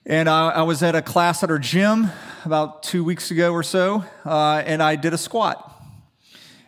And 0.05 0.29
I, 0.29 0.49
I 0.49 0.63
was 0.63 0.83
at 0.83 0.97
a 0.97 1.03
class 1.03 1.45
at 1.45 1.51
our 1.51 1.61
gym 1.61 2.11
about 2.45 2.83
two 2.83 3.05
weeks 3.05 3.31
ago 3.31 3.53
or 3.53 3.63
so, 3.63 4.05
uh, 4.27 4.65
and 4.67 4.83
I 4.83 4.97
did 4.97 5.15
a 5.15 5.19
squat. 5.19 5.81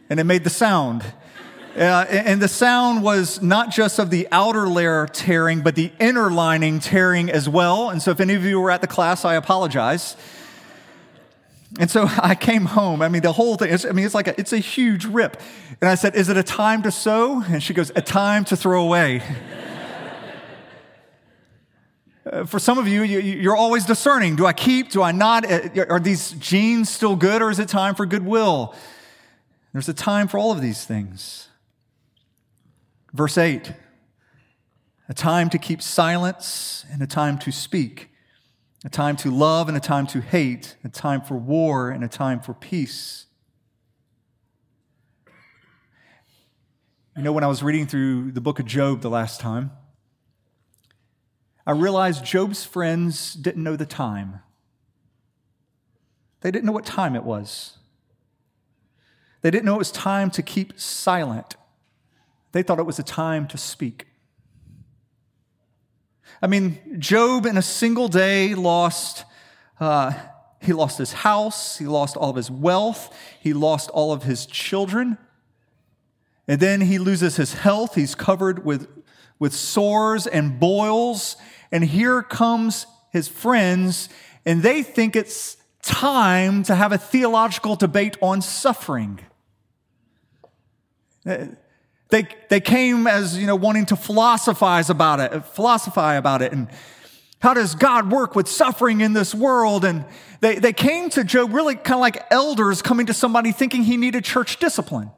And 0.09 0.21
it 0.21 0.25
made 0.25 0.45
the 0.45 0.51
sound. 0.51 1.03
Uh, 1.77 2.07
and 2.09 2.41
the 2.41 2.47
sound 2.47 3.03
was 3.03 3.43
not 3.43 3.73
just 3.73 3.99
of 3.99 4.11
the 4.11 4.29
outer 4.31 4.69
layer 4.69 5.09
tearing, 5.09 5.63
but 5.63 5.75
the 5.75 5.91
inner 5.99 6.31
lining 6.31 6.79
tearing 6.79 7.29
as 7.29 7.49
well. 7.49 7.91
And 7.91 8.01
so, 8.01 8.13
if 8.13 8.21
any 8.21 8.35
of 8.35 8.45
you 8.45 8.61
were 8.61 8.71
at 8.71 8.83
the 8.83 8.87
class, 8.87 9.25
I 9.25 9.35
apologize. 9.35 10.15
And 11.79 11.91
so 11.91 12.09
I 12.19 12.35
came 12.35 12.67
home. 12.67 13.03
I 13.03 13.09
mean, 13.09 13.23
the 13.23 13.33
whole 13.33 13.57
thing, 13.57 13.73
I 13.73 13.93
mean, 13.93 14.05
it's 14.05 14.15
like 14.15 14.29
a, 14.29 14.39
it's 14.39 14.53
a 14.53 14.59
huge 14.59 15.05
rip. 15.05 15.41
And 15.81 15.89
I 15.89 15.95
said, 15.95 16.15
Is 16.15 16.29
it 16.29 16.37
a 16.37 16.43
time 16.43 16.83
to 16.83 16.91
sew? 16.91 17.43
And 17.47 17.63
she 17.63 17.75
goes, 17.75 17.91
A 17.95 18.03
time 18.03 18.45
to 18.47 18.57
throw 18.57 18.83
away. 18.83 19.23
uh, 22.31 22.45
for 22.45 22.59
some 22.59 22.79
of 22.79 22.87
you, 22.89 23.03
you, 23.03 23.19
you're 23.19 23.57
always 23.57 23.85
discerning. 23.85 24.37
Do 24.37 24.47
I 24.47 24.53
keep? 24.53 24.91
Do 24.91 25.03
I 25.03 25.13
not? 25.13 25.51
Uh, 25.51 25.87
are 25.89 26.01
these 26.01 26.33
jeans 26.33 26.91
still 26.91 27.17
good 27.17 27.43
or 27.43 27.51
is 27.51 27.59
it 27.59 27.69
time 27.69 27.95
for 27.95 28.07
goodwill? 28.07 28.75
There's 29.73 29.89
a 29.89 29.95
time 29.95 30.29
for 30.29 30.39
all 30.39 30.53
of 30.53 30.61
these 30.61 30.85
things. 30.85 31.49
Verse 33.13 33.37
8 33.37 33.73
a 35.09 35.15
time 35.15 35.51
to 35.51 35.59
keep 35.59 35.83
silence 35.83 36.87
and 36.91 37.03
a 37.03 37.07
time 37.07 37.37
to 37.37 37.53
speak, 37.53 38.09
a 38.85 38.89
time 38.89 39.17
to 39.17 39.31
love 39.31 39.69
and 39.69 39.77
a 39.77 39.81
time 39.81 40.07
to 40.09 40.21
hate, 40.21 40.77
a 40.83 40.89
time 40.89 41.21
for 41.21 41.37
war 41.37 41.91
and 41.91 42.03
a 42.03 42.09
time 42.09 42.41
for 42.41 42.53
peace. 42.53 43.27
You 47.17 47.23
know, 47.23 47.33
when 47.33 47.45
I 47.45 47.47
was 47.47 47.63
reading 47.63 47.87
through 47.87 48.33
the 48.33 48.41
book 48.41 48.59
of 48.59 48.67
Job 48.67 49.03
the 49.03 49.11
last 49.11 49.41
time, 49.41 49.71
I 51.67 51.73
realized 51.73 52.25
Job's 52.25 52.65
friends 52.65 53.35
didn't 53.35 53.63
know 53.63 53.77
the 53.77 53.87
time. 53.87 54.41
They 56.41 56.51
didn't 56.51 56.65
know 56.65 56.73
what 56.73 56.87
time 56.87 57.15
it 57.15 57.23
was. 57.23 57.79
They 59.43 59.51
didn't 59.51 59.65
know 59.65 59.75
it 59.75 59.79
was 59.79 59.93
time 59.93 60.31
to 60.31 60.43
keep 60.43 60.79
silent. 60.79 61.57
They 62.51 62.63
thought 62.63 62.81
it 62.81 62.87
was 62.87 62.99
a 62.99 63.05
time 63.05 63.47
to 63.49 63.59
speak. 63.59 64.07
I 66.41 66.47
mean, 66.47 66.79
Job 66.99 67.47
in 67.47 67.57
a 67.57 67.63
single 67.63 68.09
day 68.09 68.55
lost, 68.55 69.25
uh, 69.81 70.13
he 70.61 70.73
lost 70.73 70.99
his 70.99 71.13
house, 71.13 71.79
he 71.79 71.87
lost 71.87 72.17
all 72.17 72.31
of 72.31 72.37
his 72.37 72.51
wealth, 72.51 73.15
he 73.41 73.53
lost 73.53 73.91
all 73.91 74.13
of 74.13 74.23
his 74.23 74.47
children. 74.47 75.19
And 76.49 76.61
then 76.61 76.81
he 76.81 76.99
loses 76.99 77.37
his 77.37 77.55
health. 77.55 77.95
He's 77.95 78.15
covered 78.15 78.65
with, 78.65 78.89
with 79.39 79.53
sores 79.53 80.27
and 80.27 80.59
boils. 80.59 81.37
And 81.71 81.85
here 81.85 82.23
comes 82.23 82.87
his 83.13 83.29
friends, 83.29 84.09
and 84.45 84.63
they 84.63 84.83
think 84.83 85.15
it's 85.15 85.57
time 85.83 86.63
to 86.65 86.75
have 86.75 86.93
a 86.93 86.99
theological 86.99 87.77
debate 87.77 88.17
on 88.21 88.41
suffering. 88.41 89.21
They, 92.13 92.27
they 92.51 92.61
came 92.61 93.07
as, 93.07 93.39
you 93.39 93.47
know, 93.47 93.57
wanting 93.57 93.87
to 93.87 93.97
philosophize 93.97 94.91
about 94.91 95.19
it, 95.19 95.47
philosophize 95.47 96.19
about 96.19 96.43
it. 96.43 96.53
And 96.53 96.69
how 97.39 97.55
does 97.55 97.75
God 97.75 98.13
work 98.13 98.37
with 98.37 98.49
suffering 98.49 99.01
in 99.01 99.15
this 99.15 99.35
world? 99.35 99.83
And 99.83 100.05
they, 100.41 100.57
they 100.57 100.75
came 100.75 101.09
to 101.09 101.25
Job 101.25 101.55
really 101.55 101.75
kind 101.75 101.95
of 101.95 102.01
like 102.01 102.23
elders 102.31 102.83
coming 102.83 103.07
to 103.07 103.15
somebody 103.15 103.51
thinking 103.51 103.83
he 103.83 103.97
needed 103.97 104.25
church 104.25 104.59
discipline. 104.59 105.11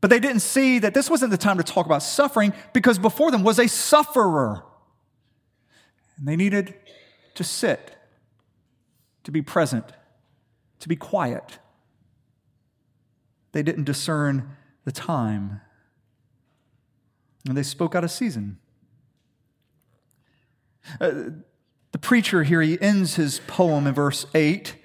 But 0.00 0.10
they 0.10 0.18
didn't 0.18 0.40
see 0.40 0.80
that 0.80 0.94
this 0.94 1.08
wasn't 1.08 1.30
the 1.30 1.38
time 1.38 1.58
to 1.58 1.62
talk 1.62 1.86
about 1.86 2.02
suffering 2.02 2.52
because 2.72 2.98
before 2.98 3.30
them 3.30 3.44
was 3.44 3.60
a 3.60 3.68
sufferer. 3.68 4.64
And 6.16 6.26
they 6.26 6.34
needed 6.34 6.74
to 7.36 7.44
sit, 7.44 7.94
to 9.22 9.30
be 9.30 9.42
present, 9.42 9.84
to 10.80 10.88
be 10.88 10.96
quiet. 10.96 11.60
They 13.52 13.62
didn't 13.62 13.84
discern 13.84 14.56
the 14.88 14.92
time. 14.92 15.60
And 17.46 17.54
they 17.54 17.62
spoke 17.62 17.94
out 17.94 18.04
of 18.04 18.10
season. 18.10 18.58
Uh, 20.98 21.10
the 21.92 21.98
preacher 21.98 22.42
here, 22.42 22.62
he 22.62 22.80
ends 22.80 23.16
his 23.16 23.42
poem 23.46 23.86
in 23.86 23.92
verse 23.92 24.24
8. 24.34 24.76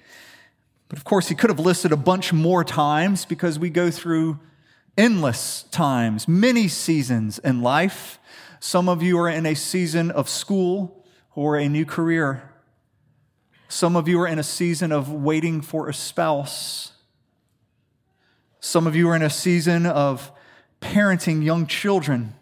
But 0.88 0.98
of 0.98 1.04
course, 1.04 1.28
he 1.28 1.34
could 1.34 1.48
have 1.48 1.58
listed 1.58 1.90
a 1.90 1.96
bunch 1.96 2.34
more 2.34 2.64
times 2.64 3.24
because 3.24 3.58
we 3.58 3.70
go 3.70 3.90
through 3.90 4.38
endless 4.98 5.62
times, 5.70 6.28
many 6.28 6.68
seasons 6.68 7.38
in 7.38 7.62
life. 7.62 8.18
Some 8.60 8.90
of 8.90 9.02
you 9.02 9.18
are 9.20 9.30
in 9.30 9.46
a 9.46 9.54
season 9.54 10.10
of 10.10 10.28
school 10.28 11.06
or 11.34 11.56
a 11.56 11.66
new 11.66 11.86
career. 11.86 12.52
Some 13.68 13.96
of 13.96 14.06
you 14.06 14.20
are 14.20 14.28
in 14.28 14.38
a 14.38 14.44
season 14.44 14.92
of 14.92 15.10
waiting 15.10 15.62
for 15.62 15.88
a 15.88 15.94
spouse. 15.94 16.93
Some 18.64 18.86
of 18.86 18.96
you 18.96 19.10
are 19.10 19.14
in 19.14 19.20
a 19.20 19.28
season 19.28 19.84
of 19.84 20.32
parenting 20.80 21.44
young 21.44 21.66
children. 21.66 22.34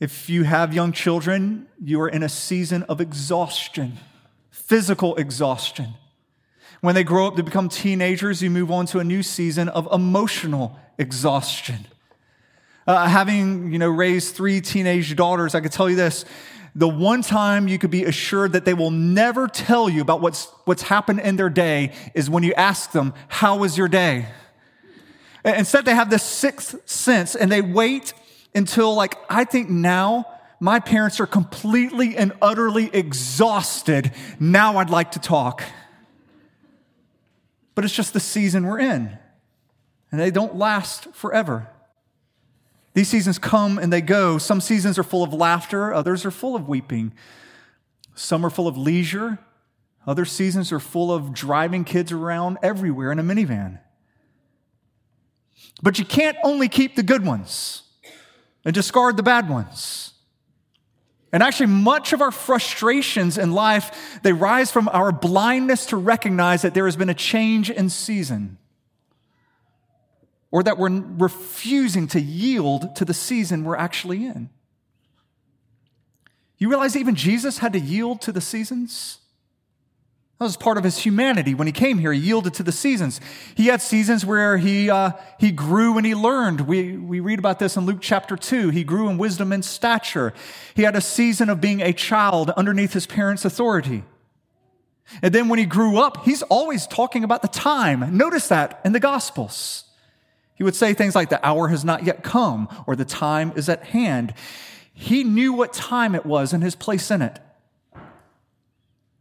If 0.00 0.28
you 0.28 0.42
have 0.42 0.74
young 0.74 0.90
children, 0.90 1.68
you 1.80 2.00
are 2.00 2.08
in 2.08 2.24
a 2.24 2.28
season 2.28 2.82
of 2.82 3.00
exhaustion, 3.00 3.98
physical 4.50 5.14
exhaustion. 5.14 5.94
When 6.80 6.96
they 6.96 7.04
grow 7.04 7.28
up 7.28 7.36
to 7.36 7.44
become 7.44 7.68
teenagers, 7.68 8.42
you 8.42 8.50
move 8.50 8.72
on 8.72 8.86
to 8.86 8.98
a 8.98 9.04
new 9.04 9.22
season 9.22 9.68
of 9.68 9.88
emotional 9.92 10.76
exhaustion. 10.98 11.86
Uh, 12.88 13.08
having 13.08 13.72
you 13.72 13.78
know 13.78 13.88
raised 13.88 14.34
three 14.34 14.60
teenage 14.60 15.14
daughters, 15.14 15.54
I 15.54 15.60
can 15.60 15.70
tell 15.70 15.88
you 15.88 15.94
this: 15.94 16.24
the 16.74 16.88
one 16.88 17.22
time 17.22 17.68
you 17.68 17.78
could 17.78 17.92
be 17.92 18.02
assured 18.02 18.52
that 18.54 18.64
they 18.64 18.74
will 18.74 18.90
never 18.90 19.46
tell 19.46 19.88
you 19.88 20.02
about 20.02 20.20
what's 20.20 20.46
what's 20.64 20.82
happened 20.82 21.20
in 21.20 21.36
their 21.36 21.50
day 21.50 21.92
is 22.14 22.28
when 22.28 22.42
you 22.42 22.52
ask 22.54 22.90
them, 22.90 23.14
"How 23.28 23.58
was 23.58 23.78
your 23.78 23.86
day?" 23.86 24.26
Instead, 25.46 25.84
they 25.84 25.94
have 25.94 26.10
this 26.10 26.24
sixth 26.24 26.88
sense 26.88 27.36
and 27.36 27.50
they 27.50 27.62
wait 27.62 28.12
until, 28.54 28.94
like, 28.94 29.16
I 29.30 29.44
think 29.44 29.70
now 29.70 30.26
my 30.58 30.80
parents 30.80 31.20
are 31.20 31.26
completely 31.26 32.16
and 32.16 32.32
utterly 32.42 32.90
exhausted. 32.92 34.12
Now 34.40 34.78
I'd 34.78 34.90
like 34.90 35.12
to 35.12 35.18
talk. 35.18 35.62
But 37.74 37.84
it's 37.84 37.94
just 37.94 38.12
the 38.12 38.20
season 38.20 38.66
we're 38.66 38.80
in, 38.80 39.18
and 40.10 40.20
they 40.20 40.30
don't 40.30 40.56
last 40.56 41.14
forever. 41.14 41.68
These 42.94 43.08
seasons 43.08 43.38
come 43.38 43.78
and 43.78 43.92
they 43.92 44.00
go. 44.00 44.38
Some 44.38 44.62
seasons 44.62 44.98
are 44.98 45.02
full 45.02 45.22
of 45.22 45.34
laughter, 45.34 45.92
others 45.92 46.24
are 46.24 46.30
full 46.30 46.56
of 46.56 46.66
weeping. 46.66 47.12
Some 48.14 48.46
are 48.46 48.50
full 48.50 48.66
of 48.66 48.78
leisure, 48.78 49.38
other 50.06 50.24
seasons 50.24 50.72
are 50.72 50.80
full 50.80 51.12
of 51.12 51.34
driving 51.34 51.84
kids 51.84 52.10
around 52.10 52.56
everywhere 52.62 53.12
in 53.12 53.18
a 53.18 53.22
minivan. 53.22 53.80
But 55.82 55.98
you 55.98 56.04
can't 56.04 56.36
only 56.42 56.68
keep 56.68 56.96
the 56.96 57.02
good 57.02 57.24
ones 57.24 57.82
and 58.64 58.74
discard 58.74 59.16
the 59.16 59.22
bad 59.22 59.48
ones. 59.48 60.14
And 61.32 61.42
actually, 61.42 61.66
much 61.66 62.12
of 62.12 62.22
our 62.22 62.30
frustrations 62.30 63.36
in 63.36 63.52
life, 63.52 64.20
they 64.22 64.32
rise 64.32 64.70
from 64.70 64.88
our 64.88 65.12
blindness 65.12 65.86
to 65.86 65.96
recognize 65.96 66.62
that 66.62 66.72
there 66.72 66.86
has 66.86 66.96
been 66.96 67.10
a 67.10 67.14
change 67.14 67.68
in 67.68 67.90
season. 67.90 68.58
Or 70.50 70.62
that 70.62 70.78
we're 70.78 71.02
refusing 71.18 72.06
to 72.08 72.20
yield 72.20 72.96
to 72.96 73.04
the 73.04 73.12
season 73.12 73.64
we're 73.64 73.76
actually 73.76 74.24
in. 74.24 74.48
You 76.58 76.70
realize 76.70 76.96
even 76.96 77.14
Jesus 77.14 77.58
had 77.58 77.74
to 77.74 77.80
yield 77.80 78.22
to 78.22 78.32
the 78.32 78.40
seasons? 78.40 79.18
That 80.38 80.44
was 80.44 80.56
part 80.58 80.76
of 80.76 80.84
his 80.84 80.98
humanity. 80.98 81.54
When 81.54 81.66
he 81.66 81.72
came 81.72 81.96
here, 81.96 82.12
he 82.12 82.20
yielded 82.20 82.52
to 82.54 82.62
the 82.62 82.72
seasons. 82.72 83.22
He 83.54 83.68
had 83.68 83.80
seasons 83.80 84.26
where 84.26 84.58
he, 84.58 84.90
uh, 84.90 85.12
he 85.40 85.50
grew 85.50 85.96
and 85.96 86.04
he 86.04 86.14
learned. 86.14 86.62
We, 86.62 86.98
we 86.98 87.20
read 87.20 87.38
about 87.38 87.58
this 87.58 87.74
in 87.76 87.86
Luke 87.86 88.00
chapter 88.02 88.36
2. 88.36 88.68
He 88.68 88.84
grew 88.84 89.08
in 89.08 89.16
wisdom 89.16 89.50
and 89.50 89.64
stature. 89.64 90.34
He 90.74 90.82
had 90.82 90.94
a 90.94 91.00
season 91.00 91.48
of 91.48 91.62
being 91.62 91.80
a 91.80 91.94
child 91.94 92.50
underneath 92.50 92.92
his 92.92 93.06
parents' 93.06 93.46
authority. 93.46 94.04
And 95.22 95.34
then 95.34 95.48
when 95.48 95.58
he 95.58 95.64
grew 95.64 95.98
up, 95.98 96.24
he's 96.24 96.42
always 96.42 96.86
talking 96.86 97.24
about 97.24 97.40
the 97.40 97.48
time. 97.48 98.14
Notice 98.14 98.48
that 98.48 98.80
in 98.84 98.92
the 98.92 99.00
Gospels. 99.00 99.84
He 100.54 100.64
would 100.64 100.74
say 100.74 100.92
things 100.92 101.14
like, 101.14 101.30
the 101.30 101.44
hour 101.46 101.68
has 101.68 101.84
not 101.84 102.04
yet 102.04 102.22
come, 102.22 102.68
or 102.86 102.94
the 102.94 103.04
time 103.06 103.52
is 103.56 103.70
at 103.70 103.84
hand. 103.84 104.34
He 104.92 105.24
knew 105.24 105.54
what 105.54 105.72
time 105.72 106.14
it 106.14 106.26
was 106.26 106.52
and 106.52 106.62
his 106.62 106.74
place 106.74 107.10
in 107.10 107.22
it. 107.22 107.38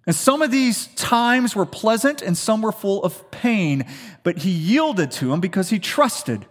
And 0.05 0.15
some 0.15 0.41
of 0.41 0.51
these 0.51 0.87
times 0.95 1.55
were 1.55 1.65
pleasant 1.65 2.21
and 2.21 2.37
some 2.37 2.61
were 2.61 2.71
full 2.71 3.03
of 3.03 3.31
pain, 3.31 3.85
but 4.23 4.39
he 4.39 4.51
yielded 4.51 5.11
to 5.11 5.29
them 5.29 5.39
because 5.39 5.69
he 5.69 5.79
trusted. 5.79 6.45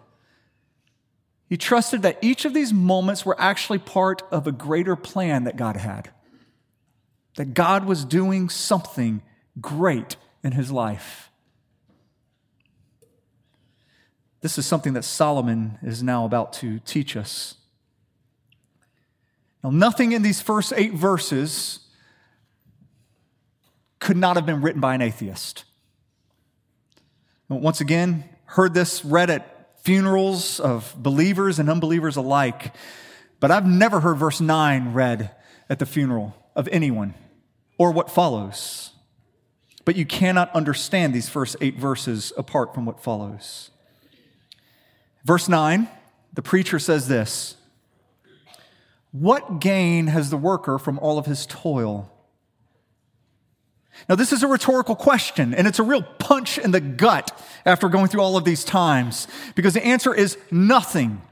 He 1.48 1.56
trusted 1.56 2.02
that 2.02 2.18
each 2.20 2.44
of 2.44 2.52
these 2.52 2.72
moments 2.72 3.24
were 3.24 3.40
actually 3.40 3.78
part 3.78 4.22
of 4.32 4.46
a 4.46 4.52
greater 4.52 4.96
plan 4.96 5.44
that 5.44 5.56
God 5.56 5.76
had, 5.76 6.10
that 7.36 7.54
God 7.54 7.84
was 7.84 8.04
doing 8.04 8.48
something 8.48 9.22
great 9.60 10.16
in 10.42 10.52
his 10.52 10.72
life. 10.72 11.30
This 14.40 14.58
is 14.58 14.66
something 14.66 14.94
that 14.94 15.04
Solomon 15.04 15.78
is 15.80 16.02
now 16.02 16.24
about 16.24 16.52
to 16.54 16.80
teach 16.80 17.16
us. 17.16 17.54
Now, 19.62 19.70
nothing 19.70 20.12
in 20.12 20.22
these 20.22 20.42
first 20.42 20.72
eight 20.76 20.92
verses 20.92 21.83
could 24.04 24.16
not 24.18 24.36
have 24.36 24.44
been 24.44 24.60
written 24.60 24.82
by 24.82 24.94
an 24.94 25.00
atheist. 25.00 25.64
Once 27.48 27.80
again, 27.80 28.24
heard 28.44 28.74
this 28.74 29.02
read 29.02 29.30
at 29.30 29.80
funerals 29.82 30.60
of 30.60 30.94
believers 30.98 31.58
and 31.58 31.70
unbelievers 31.70 32.16
alike, 32.16 32.74
but 33.40 33.50
I've 33.50 33.66
never 33.66 34.00
heard 34.00 34.18
verse 34.18 34.42
9 34.42 34.92
read 34.92 35.30
at 35.70 35.78
the 35.78 35.86
funeral 35.86 36.36
of 36.54 36.68
anyone 36.68 37.14
or 37.78 37.92
what 37.92 38.10
follows. 38.10 38.90
But 39.86 39.96
you 39.96 40.04
cannot 40.04 40.54
understand 40.54 41.14
these 41.14 41.30
first 41.30 41.56
eight 41.62 41.78
verses 41.78 42.30
apart 42.36 42.74
from 42.74 42.84
what 42.84 43.02
follows. 43.02 43.70
Verse 45.24 45.48
9, 45.48 45.88
the 46.34 46.42
preacher 46.42 46.78
says 46.78 47.08
this 47.08 47.56
What 49.12 49.60
gain 49.60 50.08
has 50.08 50.28
the 50.28 50.36
worker 50.36 50.78
from 50.78 50.98
all 50.98 51.18
of 51.18 51.24
his 51.24 51.46
toil? 51.46 52.13
Now, 54.08 54.14
this 54.16 54.32
is 54.32 54.42
a 54.42 54.48
rhetorical 54.48 54.96
question, 54.96 55.54
and 55.54 55.66
it's 55.66 55.78
a 55.78 55.82
real 55.82 56.02
punch 56.02 56.58
in 56.58 56.72
the 56.72 56.80
gut 56.80 57.40
after 57.64 57.88
going 57.88 58.08
through 58.08 58.20
all 58.20 58.36
of 58.36 58.44
these 58.44 58.64
times, 58.64 59.28
because 59.54 59.74
the 59.74 59.84
answer 59.84 60.14
is 60.14 60.36
nothing. 60.50 61.22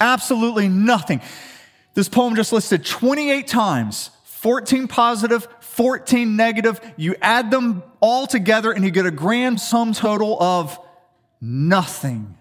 Absolutely 0.00 0.68
nothing. 0.68 1.20
This 1.94 2.08
poem 2.08 2.36
just 2.36 2.52
listed 2.52 2.84
28 2.84 3.46
times 3.46 4.10
14 4.24 4.88
positive, 4.88 5.46
14 5.60 6.36
negative. 6.36 6.80
You 6.96 7.14
add 7.20 7.50
them 7.50 7.82
all 8.00 8.26
together, 8.26 8.72
and 8.72 8.84
you 8.84 8.90
get 8.90 9.06
a 9.06 9.10
grand 9.10 9.60
sum 9.60 9.92
total 9.92 10.42
of 10.42 10.78
nothing. 11.40 12.36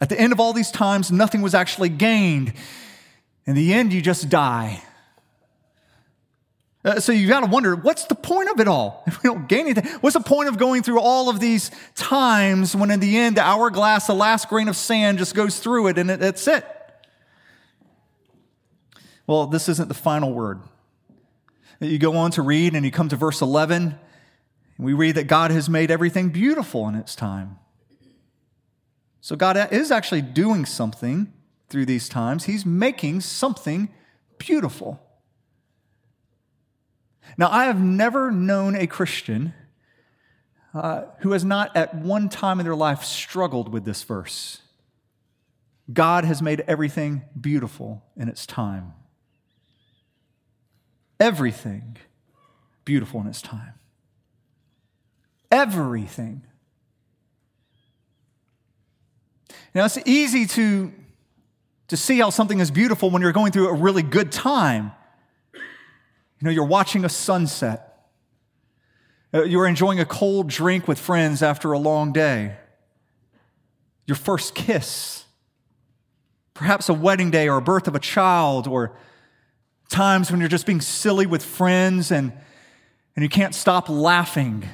At 0.00 0.08
the 0.08 0.20
end 0.20 0.32
of 0.32 0.40
all 0.40 0.52
these 0.52 0.70
times, 0.70 1.10
nothing 1.10 1.42
was 1.42 1.54
actually 1.54 1.88
gained. 1.88 2.52
In 3.46 3.54
the 3.54 3.74
end, 3.74 3.92
you 3.92 4.02
just 4.02 4.28
die. 4.28 4.82
Uh, 6.84 7.00
so 7.00 7.12
you 7.12 7.26
got 7.26 7.40
to 7.40 7.46
wonder, 7.46 7.74
what's 7.74 8.04
the 8.04 8.14
point 8.14 8.50
of 8.50 8.60
it 8.60 8.68
all? 8.68 9.02
If 9.06 9.22
we 9.22 9.28
don't 9.28 9.48
gain 9.48 9.66
anything, 9.66 9.86
what's 10.00 10.14
the 10.14 10.20
point 10.20 10.48
of 10.48 10.58
going 10.58 10.82
through 10.82 11.00
all 11.00 11.30
of 11.30 11.40
these 11.40 11.70
times 11.94 12.76
when 12.76 12.90
in 12.90 13.00
the 13.00 13.16
end, 13.16 13.36
the 13.36 13.42
hourglass, 13.42 14.06
the 14.06 14.14
last 14.14 14.48
grain 14.48 14.68
of 14.68 14.76
sand 14.76 15.18
just 15.18 15.34
goes 15.34 15.58
through 15.58 15.88
it 15.88 15.98
and 15.98 16.10
it, 16.10 16.20
that's 16.20 16.46
it? 16.46 16.66
Well, 19.26 19.46
this 19.46 19.68
isn't 19.68 19.88
the 19.88 19.94
final 19.94 20.34
word. 20.34 20.60
You 21.80 21.98
go 21.98 22.16
on 22.16 22.30
to 22.32 22.42
read 22.42 22.74
and 22.74 22.84
you 22.84 22.90
come 22.90 23.08
to 23.08 23.16
verse 23.16 23.40
11, 23.40 23.98
and 24.76 24.86
we 24.86 24.92
read 24.92 25.14
that 25.14 25.26
God 25.26 25.50
has 25.50 25.70
made 25.70 25.90
everything 25.90 26.28
beautiful 26.28 26.86
in 26.88 26.94
its 26.94 27.14
time. 27.14 27.58
So 29.20 29.36
God 29.36 29.72
is 29.72 29.90
actually 29.90 30.20
doing 30.20 30.66
something 30.66 31.32
through 31.68 31.86
these 31.86 32.08
times. 32.08 32.44
He's 32.44 32.66
making 32.66 33.22
something 33.22 33.88
beautiful. 34.36 35.03
Now, 37.36 37.48
I 37.50 37.64
have 37.64 37.80
never 37.80 38.30
known 38.30 38.76
a 38.76 38.86
Christian 38.86 39.54
uh, 40.74 41.04
who 41.20 41.32
has 41.32 41.44
not 41.44 41.76
at 41.76 41.94
one 41.94 42.28
time 42.28 42.60
in 42.60 42.64
their 42.64 42.74
life 42.74 43.04
struggled 43.04 43.72
with 43.72 43.84
this 43.84 44.02
verse. 44.02 44.60
God 45.92 46.24
has 46.24 46.40
made 46.40 46.64
everything 46.66 47.22
beautiful 47.38 48.02
in 48.16 48.28
its 48.28 48.46
time. 48.46 48.94
Everything 51.20 51.96
beautiful 52.84 53.20
in 53.20 53.26
its 53.26 53.42
time. 53.42 53.74
Everything. 55.50 56.42
Now, 59.74 59.84
it's 59.84 59.98
easy 60.06 60.46
to, 60.46 60.92
to 61.88 61.96
see 61.96 62.18
how 62.18 62.30
something 62.30 62.60
is 62.60 62.70
beautiful 62.70 63.10
when 63.10 63.22
you're 63.22 63.32
going 63.32 63.52
through 63.52 63.68
a 63.68 63.74
really 63.74 64.02
good 64.02 64.32
time. 64.32 64.92
You 66.44 66.50
know, 66.50 66.54
you're 66.56 66.66
watching 66.66 67.06
a 67.06 67.08
sunset. 67.08 68.04
Uh, 69.32 69.44
you're 69.44 69.66
enjoying 69.66 69.98
a 69.98 70.04
cold 70.04 70.46
drink 70.46 70.86
with 70.86 70.98
friends 70.98 71.42
after 71.42 71.72
a 71.72 71.78
long 71.78 72.12
day. 72.12 72.56
Your 74.04 74.16
first 74.16 74.54
kiss. 74.54 75.24
Perhaps 76.52 76.90
a 76.90 76.92
wedding 76.92 77.30
day 77.30 77.48
or 77.48 77.56
a 77.56 77.62
birth 77.62 77.88
of 77.88 77.94
a 77.94 77.98
child 77.98 78.66
or 78.66 78.94
times 79.88 80.30
when 80.30 80.38
you're 80.38 80.50
just 80.50 80.66
being 80.66 80.82
silly 80.82 81.24
with 81.24 81.42
friends 81.42 82.10
and, 82.10 82.30
and 83.16 83.22
you 83.22 83.30
can't 83.30 83.54
stop 83.54 83.88
laughing. 83.88 84.68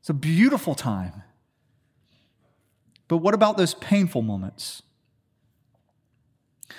It's 0.00 0.10
a 0.10 0.14
beautiful 0.14 0.74
time. 0.74 1.22
But 3.06 3.18
what 3.18 3.34
about 3.34 3.56
those 3.56 3.74
painful 3.74 4.22
moments? 4.22 4.82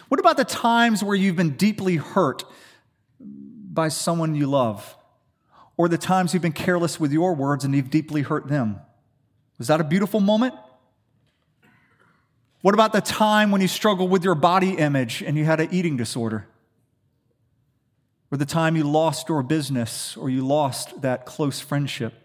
What 0.09 0.19
about 0.19 0.35
the 0.35 0.43
times 0.43 1.05
where 1.05 1.15
you've 1.15 1.37
been 1.37 1.51
deeply 1.51 1.95
hurt 1.95 2.43
by 3.77 3.89
someone 3.89 4.33
you 4.33 4.47
love, 4.47 4.97
or 5.77 5.87
the 5.87 5.99
times 5.99 6.33
you've 6.33 6.41
been 6.41 6.51
careless 6.51 6.99
with 6.99 7.11
your 7.11 7.35
words 7.35 7.63
and 7.63 7.75
you've 7.75 7.91
deeply 7.91 8.23
hurt 8.23 8.47
them. 8.47 8.79
Was 9.59 9.67
that 9.67 9.79
a 9.79 9.83
beautiful 9.83 10.19
moment? 10.19 10.55
What 12.61 12.73
about 12.73 12.91
the 12.91 13.01
time 13.01 13.51
when 13.51 13.61
you 13.61 13.67
struggled 13.67 14.09
with 14.09 14.23
your 14.23 14.33
body 14.33 14.71
image 14.71 15.21
and 15.21 15.37
you 15.37 15.45
had 15.45 15.59
an 15.59 15.69
eating 15.71 15.95
disorder? 15.95 16.47
Or 18.31 18.39
the 18.39 18.47
time 18.47 18.75
you 18.75 18.83
lost 18.83 19.29
your 19.29 19.43
business 19.43 20.17
or 20.17 20.27
you 20.27 20.43
lost 20.43 21.03
that 21.03 21.27
close 21.27 21.59
friendship? 21.59 22.15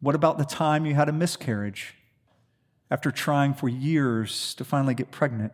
What 0.00 0.14
about 0.14 0.38
the 0.38 0.46
time 0.46 0.86
you 0.86 0.94
had 0.94 1.10
a 1.10 1.12
miscarriage 1.12 1.96
after 2.90 3.10
trying 3.10 3.52
for 3.52 3.68
years 3.68 4.54
to 4.54 4.64
finally 4.64 4.94
get 4.94 5.10
pregnant? 5.10 5.52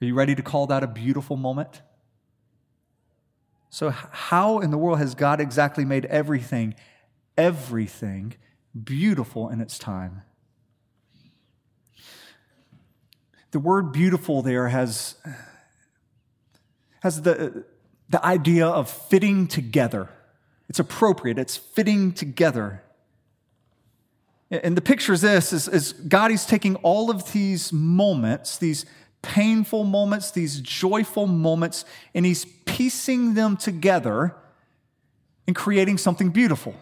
Are 0.00 0.06
you 0.06 0.14
ready 0.14 0.34
to 0.34 0.42
call 0.42 0.66
that 0.68 0.82
a 0.82 0.86
beautiful 0.86 1.36
moment? 1.36 1.82
So, 3.68 3.90
how 3.90 4.58
in 4.58 4.70
the 4.70 4.78
world 4.78 4.98
has 4.98 5.14
God 5.14 5.40
exactly 5.40 5.84
made 5.84 6.06
everything, 6.06 6.74
everything 7.36 8.34
beautiful 8.82 9.48
in 9.48 9.60
its 9.60 9.78
time? 9.78 10.22
The 13.52 13.60
word 13.60 13.92
beautiful 13.92 14.42
there 14.42 14.68
has, 14.68 15.16
has 17.02 17.22
the, 17.22 17.64
the 18.08 18.24
idea 18.24 18.66
of 18.66 18.88
fitting 18.88 19.46
together. 19.46 20.08
It's 20.68 20.78
appropriate, 20.78 21.38
it's 21.38 21.56
fitting 21.56 22.12
together. 22.12 22.82
And 24.50 24.76
the 24.76 24.80
picture 24.80 25.12
is 25.12 25.20
this 25.20 25.52
is, 25.52 25.68
is 25.68 25.92
God 25.92 26.32
is 26.32 26.46
taking 26.46 26.76
all 26.76 27.10
of 27.10 27.32
these 27.32 27.72
moments, 27.72 28.56
these 28.56 28.84
painful 29.22 29.84
moments, 29.84 30.30
these 30.30 30.60
joyful 30.60 31.26
moments, 31.26 31.84
and 32.14 32.24
he's 32.24 32.44
piecing 32.66 33.34
them 33.34 33.56
together 33.56 34.34
and 35.46 35.54
creating 35.54 35.98
something 35.98 36.30
beautiful. 36.30 36.74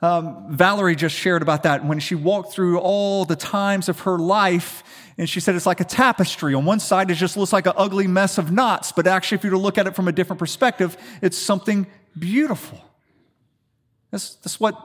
Um, 0.00 0.46
Valerie 0.50 0.94
just 0.94 1.16
shared 1.16 1.42
about 1.42 1.64
that 1.64 1.84
when 1.84 1.98
she 1.98 2.14
walked 2.14 2.52
through 2.52 2.78
all 2.78 3.24
the 3.24 3.34
times 3.34 3.88
of 3.88 4.00
her 4.00 4.16
life, 4.18 4.84
and 5.16 5.28
she 5.28 5.40
said 5.40 5.56
it's 5.56 5.66
like 5.66 5.80
a 5.80 5.84
tapestry. 5.84 6.54
On 6.54 6.64
one 6.64 6.78
side, 6.78 7.10
it 7.10 7.14
just 7.14 7.36
looks 7.36 7.52
like 7.52 7.66
an 7.66 7.72
ugly 7.76 8.06
mess 8.06 8.38
of 8.38 8.52
knots, 8.52 8.92
but 8.92 9.06
actually, 9.08 9.36
if 9.36 9.44
you 9.44 9.50
were 9.50 9.56
to 9.56 9.62
look 9.62 9.76
at 9.78 9.88
it 9.88 9.96
from 9.96 10.06
a 10.06 10.12
different 10.12 10.38
perspective, 10.38 10.96
it's 11.20 11.36
something 11.36 11.86
beautiful. 12.16 12.80
That's, 14.12 14.36
that's 14.36 14.60
what 14.60 14.84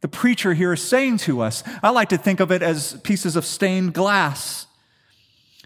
the 0.00 0.08
preacher 0.08 0.54
here 0.54 0.72
is 0.72 0.82
saying 0.82 1.18
to 1.18 1.42
us. 1.42 1.62
I 1.82 1.90
like 1.90 2.08
to 2.08 2.18
think 2.18 2.40
of 2.40 2.50
it 2.50 2.62
as 2.62 2.94
pieces 3.02 3.36
of 3.36 3.44
stained 3.44 3.92
glass. 3.92 4.66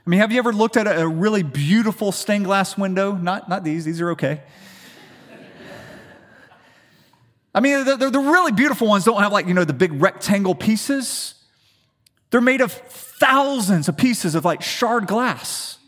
I 0.06 0.10
mean, 0.10 0.20
have 0.20 0.32
you 0.32 0.38
ever 0.38 0.52
looked 0.52 0.76
at 0.76 0.86
a 0.86 1.08
really 1.08 1.42
beautiful 1.42 2.12
stained 2.12 2.44
glass 2.44 2.76
window? 2.76 3.12
Not, 3.12 3.48
not 3.48 3.64
these, 3.64 3.86
these 3.86 4.00
are 4.02 4.10
okay. 4.10 4.42
I 7.54 7.60
mean, 7.60 7.84
the, 7.84 7.96
the, 7.96 8.10
the, 8.10 8.18
really 8.18 8.52
beautiful 8.52 8.88
ones 8.88 9.04
don't 9.04 9.22
have 9.22 9.32
like, 9.32 9.46
you 9.46 9.54
know, 9.54 9.64
the 9.64 9.72
big 9.72 10.02
rectangle 10.02 10.54
pieces. 10.54 11.34
They're 12.30 12.40
made 12.40 12.60
of 12.60 12.72
thousands 12.72 13.88
of 13.88 13.96
pieces 13.96 14.34
of 14.34 14.44
like 14.44 14.60
shard 14.60 15.06
glass. 15.06 15.78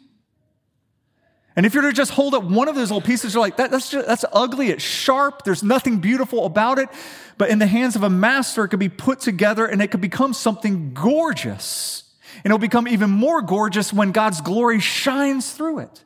And 1.57 1.66
if 1.66 1.74
you're 1.74 1.83
to 1.83 1.92
just 1.92 2.12
hold 2.12 2.35
up 2.35 2.44
one 2.44 2.68
of 2.68 2.74
those 2.74 2.90
little 2.90 3.07
pieces, 3.07 3.35
you're 3.35 3.40
like, 3.40 3.57
that, 3.57 3.70
that's, 3.70 3.90
just, 3.90 4.07
that's 4.07 4.24
ugly, 4.33 4.68
it's 4.68 4.83
sharp, 4.83 5.42
there's 5.42 5.62
nothing 5.62 5.98
beautiful 5.98 6.46
about 6.46 6.79
it. 6.79 6.88
But 7.37 7.50
in 7.50 7.59
the 7.59 7.66
hands 7.66 7.96
of 7.96 8.02
a 8.02 8.11
master, 8.11 8.64
it 8.64 8.68
could 8.68 8.79
be 8.79 8.88
put 8.88 9.20
together 9.20 9.66
and 9.66 9.83
it 9.83 9.90
could 9.90 10.00
become 10.00 10.33
something 10.35 10.94
gorgeous. 10.94 12.06
And 12.37 12.46
it'll 12.46 12.59
become 12.59 12.87
even 12.88 13.11
more 13.11 13.42
gorgeous 13.42 13.92
when 13.92 14.12
God's 14.12 14.40
glory 14.40 14.81
shines 14.81 15.53
through 15.53 15.81
it. 15.81 16.05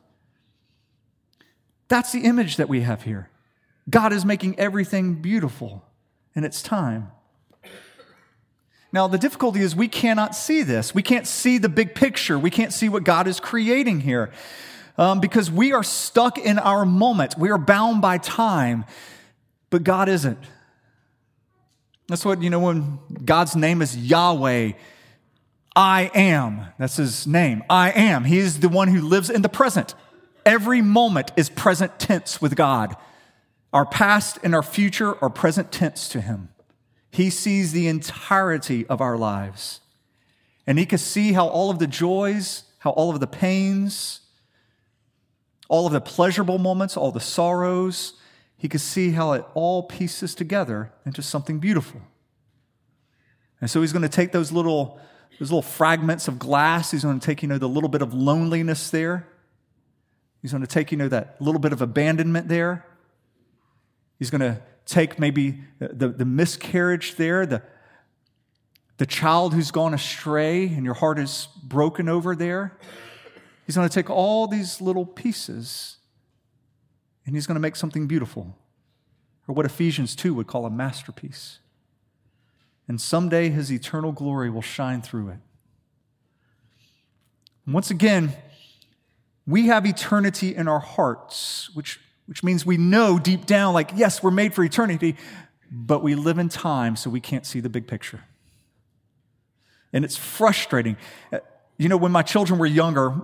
That's 1.87 2.11
the 2.11 2.21
image 2.21 2.55
that 2.57 2.69
we 2.69 2.81
have 2.81 3.03
here. 3.03 3.29
God 3.89 4.13
is 4.13 4.23
making 4.23 4.57
everything 4.59 5.15
beautiful 5.15 5.83
in 6.35 6.43
its 6.43 6.61
time. 6.61 7.11
Now, 8.93 9.07
the 9.07 9.17
difficulty 9.17 9.61
is 9.61 9.75
we 9.75 9.87
cannot 9.87 10.35
see 10.35 10.63
this. 10.63 10.93
We 10.93 11.01
can't 11.01 11.25
see 11.25 11.57
the 11.57 11.69
big 11.69 11.95
picture. 11.95 12.37
We 12.37 12.49
can't 12.49 12.73
see 12.73 12.89
what 12.89 13.03
God 13.03 13.27
is 13.27 13.39
creating 13.39 14.01
here 14.01 14.31
um, 14.97 15.19
because 15.19 15.49
we 15.49 15.71
are 15.73 15.83
stuck 15.83 16.37
in 16.37 16.59
our 16.59 16.85
moment. 16.85 17.37
We 17.37 17.49
are 17.51 17.57
bound 17.57 18.01
by 18.01 18.17
time. 18.17 18.85
But 19.69 19.83
God 19.83 20.09
isn't. 20.09 20.37
That's 22.07 22.25
what, 22.25 22.43
you 22.43 22.49
know, 22.49 22.59
when 22.59 22.99
God's 23.23 23.55
name 23.55 23.81
is 23.81 23.95
Yahweh, 23.95 24.73
I 25.75 26.11
am. 26.13 26.65
That's 26.77 26.97
his 26.97 27.25
name. 27.25 27.63
I 27.69 27.91
am. 27.91 28.25
He 28.25 28.37
is 28.37 28.59
the 28.59 28.69
one 28.69 28.89
who 28.89 29.01
lives 29.01 29.29
in 29.29 29.41
the 29.41 29.49
present. 29.49 29.95
Every 30.45 30.81
moment 30.81 31.31
is 31.37 31.49
present 31.49 31.99
tense 31.99 32.41
with 32.41 32.55
God. 32.55 32.95
Our 33.71 33.85
past 33.85 34.39
and 34.43 34.53
our 34.53 34.63
future 34.63 35.15
are 35.23 35.29
present 35.29 35.71
tense 35.71 36.09
to 36.09 36.21
him. 36.21 36.49
He 37.11 37.29
sees 37.29 37.71
the 37.71 37.87
entirety 37.87 38.85
of 38.87 39.01
our 39.01 39.17
lives. 39.17 39.79
And 40.67 40.77
he 40.77 40.85
can 40.85 40.97
see 40.97 41.33
how 41.33 41.47
all 41.47 41.69
of 41.69 41.79
the 41.79 41.87
joys, 41.87 42.63
how 42.79 42.91
all 42.91 43.11
of 43.13 43.19
the 43.19 43.27
pains, 43.27 44.21
all 45.69 45.87
of 45.87 45.93
the 45.93 46.01
pleasurable 46.01 46.57
moments, 46.57 46.97
all 46.97 47.11
the 47.11 47.19
sorrows, 47.19 48.13
he 48.57 48.67
can 48.67 48.79
see 48.79 49.11
how 49.11 49.31
it 49.33 49.45
all 49.53 49.83
pieces 49.83 50.35
together 50.35 50.91
into 51.05 51.21
something 51.21 51.59
beautiful. 51.59 52.01
And 53.59 53.69
so 53.69 53.81
he's 53.81 53.93
going 53.93 54.01
to 54.01 54.09
take 54.09 54.31
those 54.31 54.51
little, 54.51 54.99
those 55.41 55.49
little 55.49 55.63
fragments 55.63 56.27
of 56.27 56.37
glass, 56.37 56.91
he's 56.91 57.01
going 57.01 57.19
to 57.19 57.25
take, 57.25 57.41
you 57.41 57.47
know, 57.47 57.57
the 57.57 57.67
little 57.67 57.89
bit 57.89 58.03
of 58.03 58.13
loneliness 58.13 58.91
there. 58.91 59.27
He's 60.39 60.51
going 60.51 60.61
to 60.61 60.67
take, 60.67 60.91
you 60.91 60.99
know, 60.99 61.07
that 61.07 61.41
little 61.41 61.59
bit 61.59 61.73
of 61.73 61.81
abandonment 61.81 62.47
there. 62.47 62.85
He's 64.19 64.29
going 64.29 64.41
to 64.41 64.61
take 64.85 65.17
maybe 65.17 65.61
the, 65.79 66.09
the 66.09 66.25
miscarriage 66.25 67.15
there, 67.15 67.47
the, 67.47 67.63
the 68.97 69.07
child 69.07 69.55
who's 69.55 69.71
gone 69.71 69.95
astray 69.95 70.67
and 70.67 70.85
your 70.85 70.93
heart 70.93 71.17
is 71.17 71.47
broken 71.63 72.07
over 72.07 72.35
there. 72.35 72.77
He's 73.65 73.75
going 73.75 73.89
to 73.89 73.93
take 73.93 74.11
all 74.11 74.45
these 74.45 74.79
little 74.79 75.07
pieces 75.07 75.97
and 77.25 77.33
he's 77.33 77.47
going 77.47 77.55
to 77.55 77.61
make 77.61 77.75
something 77.75 78.05
beautiful, 78.05 78.55
or 79.47 79.55
what 79.55 79.65
Ephesians 79.65 80.15
2 80.15 80.35
would 80.35 80.45
call 80.45 80.67
a 80.67 80.69
masterpiece. 80.69 81.57
And 82.91 82.99
someday 82.99 83.47
his 83.47 83.71
eternal 83.71 84.11
glory 84.11 84.49
will 84.49 84.61
shine 84.61 85.01
through 85.01 85.29
it. 85.29 85.37
Once 87.65 87.89
again, 87.89 88.33
we 89.47 89.67
have 89.67 89.85
eternity 89.85 90.53
in 90.53 90.67
our 90.67 90.81
hearts, 90.81 91.69
which, 91.73 92.01
which 92.25 92.43
means 92.43 92.65
we 92.65 92.75
know 92.75 93.17
deep 93.17 93.45
down, 93.45 93.73
like, 93.73 93.91
yes, 93.95 94.21
we're 94.21 94.29
made 94.29 94.53
for 94.53 94.61
eternity, 94.61 95.15
but 95.71 96.03
we 96.03 96.15
live 96.15 96.37
in 96.37 96.49
time, 96.49 96.97
so 96.97 97.09
we 97.09 97.21
can't 97.21 97.45
see 97.45 97.61
the 97.61 97.69
big 97.69 97.87
picture. 97.87 98.25
And 99.93 100.03
it's 100.03 100.17
frustrating. 100.17 100.97
You 101.77 101.87
know, 101.87 101.95
when 101.95 102.11
my 102.11 102.23
children 102.23 102.59
were 102.59 102.65
younger, 102.65 103.15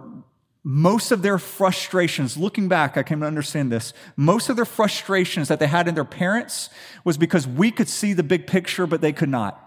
most 0.70 1.14
of 1.14 1.22
their 1.22 1.38
frustrations, 1.38 2.36
looking 2.36 2.68
back, 2.68 2.98
I 2.98 3.04
came 3.04 3.22
to 3.22 3.26
understand 3.26 3.72
this. 3.72 3.94
Most 4.18 4.50
of 4.50 4.58
their 4.58 4.66
frustrations 4.66 5.48
that 5.48 5.62
they 5.62 5.68
had 5.68 5.88
in 5.88 5.96
their 5.96 6.04
parents 6.04 6.70
was 7.06 7.18
because 7.18 7.48
we 7.48 7.72
could 7.72 7.88
see 7.88 8.12
the 8.12 8.22
big 8.22 8.48
picture, 8.48 8.86
but 8.86 9.00
they 9.00 9.14
could 9.14 9.30
not. 9.30 9.64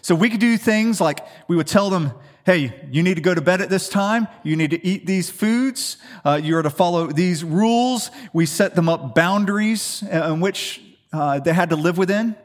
So 0.00 0.14
we 0.14 0.30
could 0.30 0.38
do 0.38 0.56
things 0.56 1.00
like 1.00 1.26
we 1.48 1.56
would 1.56 1.66
tell 1.66 1.90
them, 1.90 2.12
hey, 2.46 2.88
you 2.92 3.02
need 3.02 3.14
to 3.14 3.20
go 3.20 3.34
to 3.34 3.40
bed 3.40 3.60
at 3.60 3.68
this 3.68 3.88
time. 3.88 4.28
You 4.44 4.54
need 4.54 4.70
to 4.70 4.86
eat 4.86 5.06
these 5.06 5.28
foods. 5.28 5.96
Uh, 6.24 6.38
you 6.40 6.56
are 6.56 6.62
to 6.62 6.70
follow 6.70 7.08
these 7.08 7.42
rules. 7.42 8.12
We 8.32 8.46
set 8.46 8.76
them 8.76 8.88
up 8.88 9.12
boundaries 9.12 10.04
uh, 10.04 10.32
in 10.32 10.38
which 10.38 10.80
uh, 11.12 11.40
they 11.40 11.52
had 11.52 11.70
to 11.70 11.76
live 11.76 11.98
within. 11.98 12.36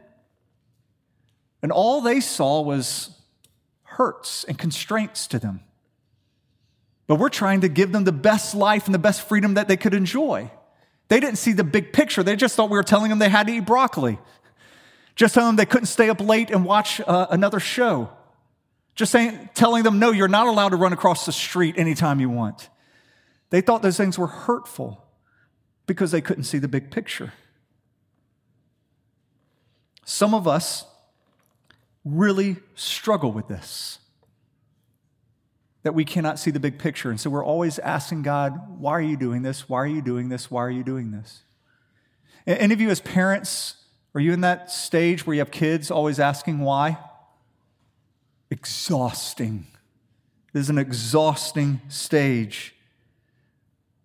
And 1.62 1.72
all 1.72 2.02
they 2.02 2.20
saw 2.20 2.64
was 2.64 3.12
hurts 3.84 4.46
and 4.46 4.58
constraints 4.58 5.28
to 5.28 5.38
them. 5.38 5.60
But 7.10 7.16
we're 7.16 7.30
trying 7.30 7.62
to 7.62 7.70
give 7.70 7.92
them 7.92 8.04
the 8.04 8.12
best 8.12 8.54
life 8.54 8.86
and 8.86 8.94
the 8.94 9.00
best 9.00 9.28
freedom 9.28 9.56
that 9.56 9.68
they 9.68 9.78
could 9.78 9.96
enjoy. 9.96 10.52
They 11.08 11.20
didn't 11.20 11.40
see 11.40 11.54
the 11.54 11.64
big 11.64 11.92
picture. 11.92 12.22
They 12.22 12.36
just 12.36 12.56
thought 12.56 12.70
we 12.70 12.78
were 12.78 12.84
telling 12.84 13.10
them 13.10 13.18
they 13.18 13.30
had 13.30 13.48
to 13.48 13.54
eat 13.54 13.66
broccoli. 13.66 14.20
Just 15.16 15.34
telling 15.34 15.48
them 15.48 15.56
they 15.56 15.66
couldn't 15.66 15.88
stay 15.88 16.12
up 16.12 16.22
late 16.22 16.52
and 16.52 16.64
watch 16.64 17.02
uh, 17.02 17.26
another 17.32 17.60
show. 17.60 18.12
Just 18.94 19.12
saying, 19.12 19.50
telling 19.56 19.82
them, 19.82 19.98
no, 19.98 20.12
you're 20.12 20.28
not 20.28 20.46
allowed 20.46 20.70
to 20.70 20.76
run 20.76 20.94
across 20.94 21.26
the 21.26 21.32
street 21.32 21.80
anytime 21.80 22.20
you 22.20 22.30
want. 22.30 22.70
They 23.50 23.62
thought 23.62 23.82
those 23.82 23.98
things 23.98 24.20
were 24.20 24.28
hurtful 24.28 25.04
because 25.88 26.12
they 26.12 26.22
couldn't 26.22 26.44
see 26.44 26.60
the 26.60 26.68
big 26.68 26.92
picture. 26.92 27.34
Some 30.06 30.36
of 30.36 30.48
us 30.48 30.86
really 32.06 32.58
struggle 32.76 33.32
with 33.32 33.48
this 33.48 33.99
that 35.84 35.94
we 35.94 36.04
cannot 36.04 36.38
see 36.38 36.52
the 36.52 36.60
big 36.60 36.78
picture. 36.78 37.10
And 37.10 37.20
so 37.20 37.30
we're 37.30 37.46
always 37.46 37.80
asking 37.80 38.24
God, 38.24 38.80
why 38.80 38.92
are 38.92 39.02
you 39.02 39.16
doing 39.16 39.44
this? 39.44 39.70
Why 39.70 39.78
are 39.78 39.88
you 39.88 40.02
doing 40.02 40.30
this? 40.30 40.52
Why 40.52 40.62
are 40.62 40.72
you 40.72 40.84
doing 40.84 41.12
this? 41.12 41.44
Any 42.46 42.74
of 42.74 42.82
you 42.82 42.90
as 42.90 43.00
parents, 43.00 43.76
are 44.14 44.22
you 44.22 44.34
in 44.34 44.42
that 44.42 44.72
stage 44.72 45.26
where 45.26 45.36
you 45.36 45.40
have 45.40 45.52
kids 45.52 45.90
always 45.92 46.20
asking 46.20 46.60
why? 46.60 46.98
Exhausting. 48.50 49.68
This 50.52 50.64
is 50.64 50.70
an 50.70 50.80
exhausting 50.80 51.80
stage. 51.88 52.76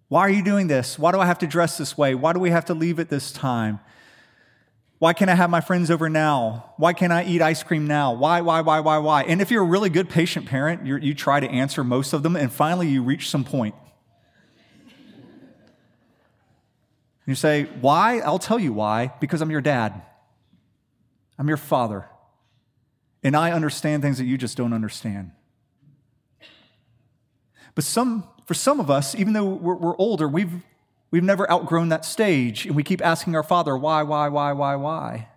Why 0.08 0.20
are 0.20 0.30
you 0.30 0.44
doing 0.44 0.66
this? 0.66 0.98
Why 0.98 1.10
do 1.10 1.18
I 1.18 1.26
have 1.26 1.38
to 1.38 1.46
dress 1.46 1.78
this 1.78 1.96
way? 1.96 2.14
Why 2.14 2.34
do 2.34 2.38
we 2.38 2.50
have 2.50 2.66
to 2.66 2.74
leave 2.74 3.00
at 3.00 3.08
this 3.08 3.32
time? 3.32 3.80
Why 4.98 5.12
can't 5.12 5.30
I 5.30 5.34
have 5.34 5.50
my 5.50 5.60
friends 5.60 5.90
over 5.90 6.08
now? 6.08 6.72
Why 6.76 6.92
can't 6.92 7.12
I 7.12 7.24
eat 7.24 7.42
ice 7.42 7.62
cream 7.62 7.86
now? 7.86 8.14
Why, 8.14 8.40
why, 8.40 8.60
why, 8.60 8.80
why, 8.80 8.98
why? 8.98 9.22
And 9.24 9.42
if 9.42 9.50
you're 9.50 9.62
a 9.62 9.66
really 9.66 9.90
good 9.90 10.08
patient 10.08 10.46
parent, 10.46 10.86
you 10.86 11.14
try 11.14 11.40
to 11.40 11.48
answer 11.48 11.82
most 11.82 12.12
of 12.12 12.22
them, 12.22 12.36
and 12.36 12.52
finally 12.52 12.88
you 12.88 13.02
reach 13.02 13.28
some 13.28 13.44
point. 13.44 13.74
You 17.26 17.34
say, 17.34 17.64
Why? 17.80 18.20
I'll 18.20 18.38
tell 18.38 18.58
you 18.58 18.72
why. 18.72 19.12
Because 19.20 19.40
I'm 19.40 19.50
your 19.50 19.60
dad, 19.60 20.02
I'm 21.38 21.48
your 21.48 21.56
father, 21.56 22.08
and 23.22 23.36
I 23.36 23.52
understand 23.52 24.02
things 24.02 24.18
that 24.18 24.24
you 24.24 24.38
just 24.38 24.56
don't 24.56 24.72
understand. 24.72 25.32
But 27.74 27.84
some, 27.84 28.28
for 28.46 28.54
some 28.54 28.78
of 28.78 28.90
us, 28.90 29.14
even 29.16 29.32
though 29.32 29.46
we're, 29.46 29.74
we're 29.74 29.96
older, 29.96 30.28
we've 30.28 30.62
We've 31.14 31.22
never 31.22 31.48
outgrown 31.48 31.90
that 31.90 32.04
stage, 32.04 32.66
and 32.66 32.74
we 32.74 32.82
keep 32.82 33.00
asking 33.00 33.36
our 33.36 33.44
Father, 33.44 33.78
why, 33.78 34.02
why, 34.02 34.26
why, 34.26 34.50
why, 34.50 34.74
why? 34.74 35.28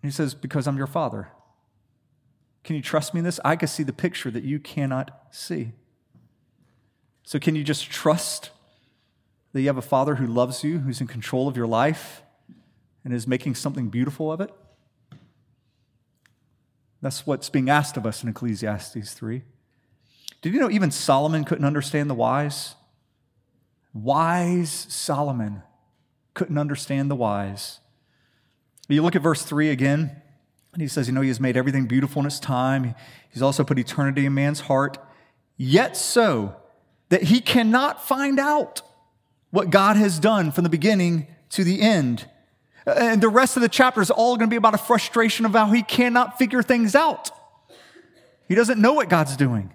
And 0.00 0.10
he 0.10 0.10
says, 0.10 0.32
Because 0.32 0.66
I'm 0.66 0.78
your 0.78 0.86
Father. 0.86 1.28
Can 2.62 2.76
you 2.76 2.80
trust 2.80 3.12
me 3.12 3.18
in 3.18 3.26
this? 3.26 3.38
I 3.44 3.56
can 3.56 3.68
see 3.68 3.82
the 3.82 3.92
picture 3.92 4.30
that 4.30 4.42
you 4.42 4.58
cannot 4.58 5.10
see. 5.30 5.72
So, 7.24 7.38
can 7.38 7.56
you 7.56 7.62
just 7.62 7.90
trust 7.90 8.52
that 9.52 9.60
you 9.60 9.66
have 9.66 9.76
a 9.76 9.82
Father 9.82 10.14
who 10.14 10.26
loves 10.26 10.64
you, 10.64 10.78
who's 10.78 11.02
in 11.02 11.06
control 11.06 11.46
of 11.46 11.54
your 11.54 11.66
life, 11.66 12.22
and 13.04 13.12
is 13.12 13.26
making 13.26 13.54
something 13.54 13.90
beautiful 13.90 14.32
of 14.32 14.40
it? 14.40 14.50
That's 17.02 17.26
what's 17.26 17.50
being 17.50 17.68
asked 17.68 17.98
of 17.98 18.06
us 18.06 18.22
in 18.22 18.30
Ecclesiastes 18.30 19.12
3. 19.12 19.42
Did 20.40 20.54
you 20.54 20.60
know 20.60 20.70
even 20.70 20.90
Solomon 20.90 21.44
couldn't 21.44 21.66
understand 21.66 22.08
the 22.08 22.14
whys? 22.14 22.76
Wise 23.94 24.86
Solomon 24.90 25.62
couldn't 26.34 26.58
understand 26.58 27.10
the 27.10 27.14
whys. 27.14 27.80
You 28.88 29.02
look 29.02 29.16
at 29.16 29.22
verse 29.22 29.42
3 29.42 29.70
again, 29.70 30.20
and 30.72 30.82
he 30.82 30.88
says, 30.88 31.06
You 31.06 31.14
know, 31.14 31.20
he 31.20 31.28
has 31.28 31.40
made 31.40 31.56
everything 31.56 31.86
beautiful 31.86 32.20
in 32.20 32.26
its 32.26 32.40
time. 32.40 32.94
He's 33.30 33.40
also 33.40 33.64
put 33.64 33.78
eternity 33.78 34.26
in 34.26 34.34
man's 34.34 34.60
heart, 34.60 34.98
yet 35.56 35.96
so 35.96 36.56
that 37.08 37.24
he 37.24 37.40
cannot 37.40 38.06
find 38.06 38.38
out 38.38 38.82
what 39.50 39.70
God 39.70 39.96
has 39.96 40.18
done 40.18 40.50
from 40.50 40.64
the 40.64 40.70
beginning 40.70 41.28
to 41.50 41.62
the 41.62 41.80
end. 41.80 42.28
And 42.86 43.22
the 43.22 43.28
rest 43.28 43.56
of 43.56 43.62
the 43.62 43.68
chapter 43.68 44.02
is 44.02 44.10
all 44.10 44.36
going 44.36 44.50
to 44.50 44.52
be 44.52 44.56
about 44.56 44.74
a 44.74 44.78
frustration 44.78 45.46
of 45.46 45.52
how 45.52 45.70
he 45.70 45.82
cannot 45.82 46.36
figure 46.36 46.62
things 46.62 46.94
out. 46.94 47.30
He 48.48 48.54
doesn't 48.54 48.80
know 48.80 48.92
what 48.92 49.08
God's 49.08 49.36
doing. 49.36 49.72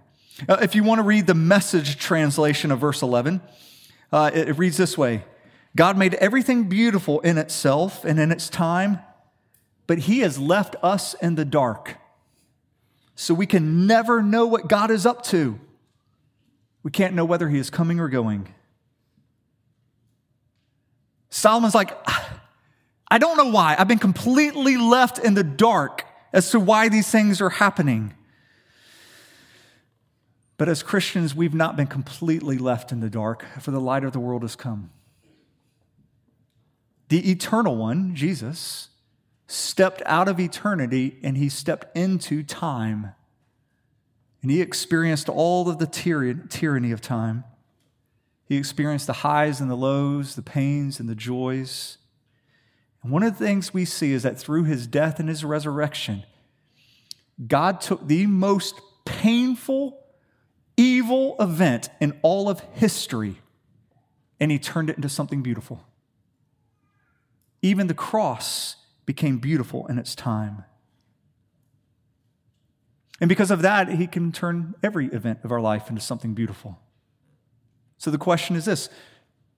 Uh, 0.47 0.58
if 0.62 0.75
you 0.75 0.84
want 0.84 0.99
to 0.99 1.03
read 1.03 1.25
the 1.25 1.34
message 1.34 1.97
translation 1.97 2.71
of 2.71 2.79
verse 2.79 3.01
11, 3.01 3.41
uh, 4.12 4.32
it, 4.34 4.50
it 4.50 4.54
reads 4.54 4.78
this 4.78 4.98
way 4.98 5.24
God 5.76 5.98
made 5.98 6.15
everything 6.15 6.65
beautiful 6.65 7.19
in 7.22 7.38
itself 7.38 8.04
and 8.06 8.19
in 8.19 8.32
its 8.32 8.50
time, 8.50 9.00
but 9.88 10.00
He 10.00 10.19
has 10.19 10.39
left 10.39 10.76
us 10.82 11.13
in 11.15 11.36
the 11.36 11.45
dark. 11.45 11.98
So 13.15 13.34
we 13.34 13.45
can 13.45 13.86
never 13.86 14.24
know 14.24 14.48
what 14.48 14.67
God 14.67 14.91
is 14.91 15.06
up 15.06 15.24
to. 15.26 15.60
We 16.84 16.91
can't 16.91 17.13
know 17.13 17.26
whether 17.26 17.50
He 17.50 17.60
is 17.60 17.69
coming 17.69 18.00
or 18.00 18.08
going. 18.08 18.54
Solomon's 21.30 21.76
like, 21.76 21.91
I 23.12 23.17
don't 23.17 23.38
know 23.38 23.52
why. 23.52 23.76
I've 23.78 23.88
been 23.88 24.00
completely 24.00 24.78
left 24.78 25.19
in 25.19 25.34
the 25.34 25.43
dark 25.43 26.06
as 26.34 26.52
to 26.52 26.60
why 26.60 26.89
these 26.89 27.10
things 27.10 27.41
are 27.41 27.50
happening. 27.50 28.13
But 30.60 30.67
as 30.67 30.84
Christians, 30.84 31.34
we've 31.34 31.54
not 31.54 31.78
been 31.78 31.88
completely 31.88 32.58
left 32.58 32.91
in 32.91 33.00
the 33.00 33.10
dark, 33.10 33.45
for 33.62 33.72
the 33.72 33.80
light 33.80 34.04
of 34.04 34.12
the 34.12 34.19
world 34.19 34.41
has 34.41 34.58
come. 34.58 34.91
The 37.08 37.32
eternal 37.32 37.78
one, 37.78 38.13
Jesus, 38.13 38.89
stepped 39.48 40.04
out 40.06 40.28
of 40.28 40.38
eternity 40.38 41.17
and 41.24 41.38
he 41.38 41.48
stepped 41.48 41.95
into 41.98 42.43
time. 42.43 43.13
And 44.41 44.52
he 44.52 44.62
experienced 44.62 45.30
all 45.30 45.69
of 45.69 45.80
the 45.80 45.88
tyranny 45.88 46.91
of 46.91 47.00
time. 47.00 47.45
He 48.45 48.58
experienced 48.58 49.08
the 49.08 49.13
highs 49.13 49.62
and 49.62 49.72
the 49.72 49.76
lows, 49.76 50.36
the 50.36 50.41
pains 50.41 51.00
and 51.00 51.08
the 51.08 51.15
joys. 51.15 52.00
And 53.02 53.13
one 53.13 53.24
of 53.24 53.39
the 53.39 53.45
things 53.45 53.74
we 53.74 53.86
see 53.86 54.12
is 54.12 54.24
that 54.24 54.38
through 54.38 54.65
his 54.65 54.88
death 54.88 55.22
and 55.22 55.30
his 55.30 55.45
resurrection, 55.45 56.26
God 57.48 57.80
took 57.80 58.06
the 58.06 58.28
most 58.28 58.76
painful, 59.06 59.98
evil 60.80 61.36
event 61.39 61.89
in 62.00 62.18
all 62.22 62.50
of 62.50 62.62
history 62.74 63.36
and 64.39 64.50
he 64.50 64.58
turned 64.58 64.89
it 64.89 64.96
into 64.96 65.10
something 65.10 65.42
beautiful. 65.44 65.84
Even 67.62 67.88
the 67.88 67.94
cross 67.94 68.78
became 69.06 69.39
beautiful 69.39 69.86
in 69.88 70.00
its 70.00 70.15
time. 70.15 70.63
And 73.20 73.28
because 73.28 73.52
of 73.52 73.62
that, 73.62 73.89
he 73.89 74.08
can 74.08 74.32
turn 74.32 74.76
every 74.82 75.08
event 75.08 75.39
of 75.44 75.52
our 75.52 75.60
life 75.60 75.89
into 75.89 76.02
something 76.02 76.34
beautiful. 76.34 76.80
So 77.98 78.10
the 78.10 78.18
question 78.18 78.56
is 78.56 78.63
this 78.63 78.89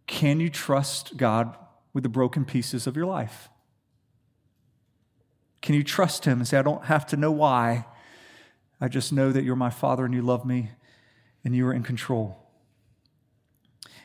Can 0.07 0.39
you 0.39 0.49
trust 0.49 1.17
God 1.17 1.55
with 1.93 2.01
the 2.01 2.09
broken 2.09 2.43
pieces 2.43 2.87
of 2.87 2.95
your 2.95 3.05
life? 3.05 3.49
Can 5.61 5.75
you 5.75 5.83
trust 5.83 6.25
Him 6.25 6.39
and 6.39 6.47
say, 6.47 6.57
I 6.57 6.63
don't 6.63 6.85
have 6.85 7.05
to 7.07 7.17
know 7.17 7.31
why? 7.31 7.85
I 8.79 8.87
just 8.87 9.13
know 9.13 9.31
that 9.31 9.43
you're 9.43 9.55
my 9.55 9.69
Father 9.69 10.05
and 10.05 10.13
you 10.15 10.23
love 10.23 10.43
me 10.43 10.71
and 11.43 11.55
you 11.55 11.67
are 11.67 11.73
in 11.73 11.83
control. 11.83 12.37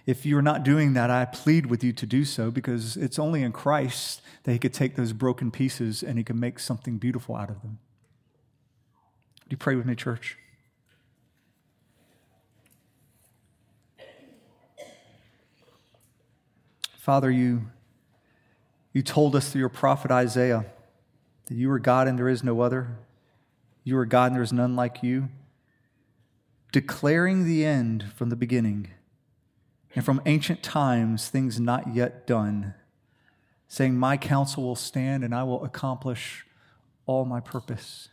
If 0.07 0.25
you're 0.25 0.43
not 0.43 0.63
doing 0.63 0.93
that, 0.93 1.11
I 1.11 1.25
plead 1.25 1.67
with 1.67 1.83
you 1.83 1.93
to 1.95 2.07
do 2.07 2.25
so 2.25 2.51
because 2.51 2.97
it's 2.97 3.19
only 3.19 3.43
in 3.43 3.51
Christ 3.51 4.23
that 4.45 4.53
He 4.53 4.59
could 4.59 4.73
take 4.73 4.95
those 4.95 5.13
broken 5.13 5.51
pieces 5.51 6.03
and 6.03 6.17
He 6.17 6.25
can 6.25 6.39
make 6.39 6.61
something 6.61 6.99
beautiful 6.99 7.35
out 7.35 7.51
of 7.51 7.61
them. 7.63 7.79
Do 9.41 9.49
you 9.51 9.57
pray 9.57 9.75
with 9.75 9.85
me, 9.85 9.97
church? 9.97 10.39
Father, 16.97 17.31
you, 17.31 17.67
you 18.93 19.03
told 19.03 19.37
us 19.37 19.51
through 19.51 19.61
your 19.61 19.69
prophet 19.69 20.11
Isaiah 20.11 20.67
that 21.47 21.55
you 21.55 21.71
are 21.71 21.79
God 21.79 22.09
and 22.09 22.19
there 22.19 22.29
is 22.29 22.43
no 22.43 22.61
other. 22.61 22.97
You 23.85 23.97
are 23.99 24.07
God 24.07 24.27
and 24.27 24.37
there 24.37 24.43
is 24.43 24.53
none 24.53 24.75
like 24.75 25.05
you, 25.05 25.29
declaring 26.73 27.45
the 27.45 27.65
end 27.65 28.13
from 28.15 28.31
the 28.31 28.37
beginning 28.37 28.89
and 29.95 30.05
from 30.05 30.21
ancient 30.27 30.63
times 30.63 31.29
things 31.29 31.59
not 31.59 31.95
yet 31.95 32.27
done, 32.27 32.75
saying, 33.67 33.97
My 33.97 34.17
counsel 34.17 34.63
will 34.63 34.77
stand 34.77 35.25
and 35.25 35.35
I 35.35 35.43
will 35.43 35.65
accomplish 35.65 36.47
all 37.07 37.25
my 37.25 37.41
purpose. 37.41 38.09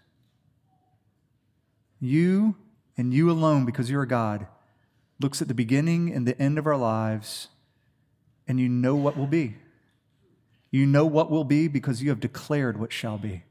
You 1.99 2.55
and 2.97 3.13
you 3.13 3.29
alone, 3.29 3.65
because 3.65 3.89
you're 3.89 4.03
a 4.03 4.07
God, 4.07 4.47
looks 5.19 5.41
at 5.41 5.47
the 5.47 5.53
beginning 5.53 6.13
and 6.13 6.27
the 6.27 6.39
end 6.39 6.57
of 6.57 6.67
our 6.67 6.77
lives, 6.77 7.47
and 8.47 8.59
you 8.59 8.69
know 8.69 8.95
what 8.95 9.17
will 9.17 9.27
be. 9.27 9.55
You 10.69 10.85
know 10.85 11.05
what 11.05 11.29
will 11.29 11.43
be 11.43 11.67
because 11.67 12.01
you 12.01 12.09
have 12.09 12.19
declared 12.19 12.79
what 12.79 12.91
shall 12.91 13.17
be. 13.17 13.43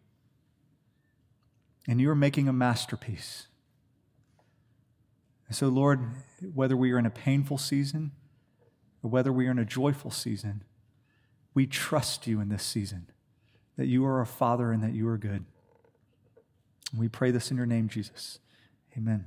And 1.87 2.01
you 2.01 2.11
are 2.11 2.17
making 2.17 2.49
a 2.49 2.53
masterpiece. 2.53 3.47
And 5.53 5.57
so, 5.59 5.69
Lord, 5.69 6.01
whether 6.55 6.75
we 6.75 6.93
are 6.93 6.99
in 6.99 7.05
a 7.05 7.11
painful 7.11 7.59
season, 7.59 8.13
or 9.03 9.11
whether 9.11 9.31
we 9.31 9.49
are 9.49 9.51
in 9.51 9.59
a 9.59 9.67
joyful 9.67 10.11
season, 10.11 10.65
we 11.53 11.67
trust 11.67 12.27
you 12.27 12.41
in 12.41 12.49
this 12.49 12.63
season 12.63 13.09
that 13.77 13.85
you 13.85 14.03
are 14.07 14.23
a 14.23 14.27
father 14.27 14.73
and 14.73 14.83
that 14.83 14.95
you 14.95 15.07
are 15.09 15.19
good. 15.19 15.45
And 16.91 17.01
we 17.01 17.07
pray 17.07 17.33
this 17.33 17.51
in 17.51 17.59
your 17.59 17.67
name, 17.67 17.91
Jesus. 17.91 18.39
Amen. 18.97 19.27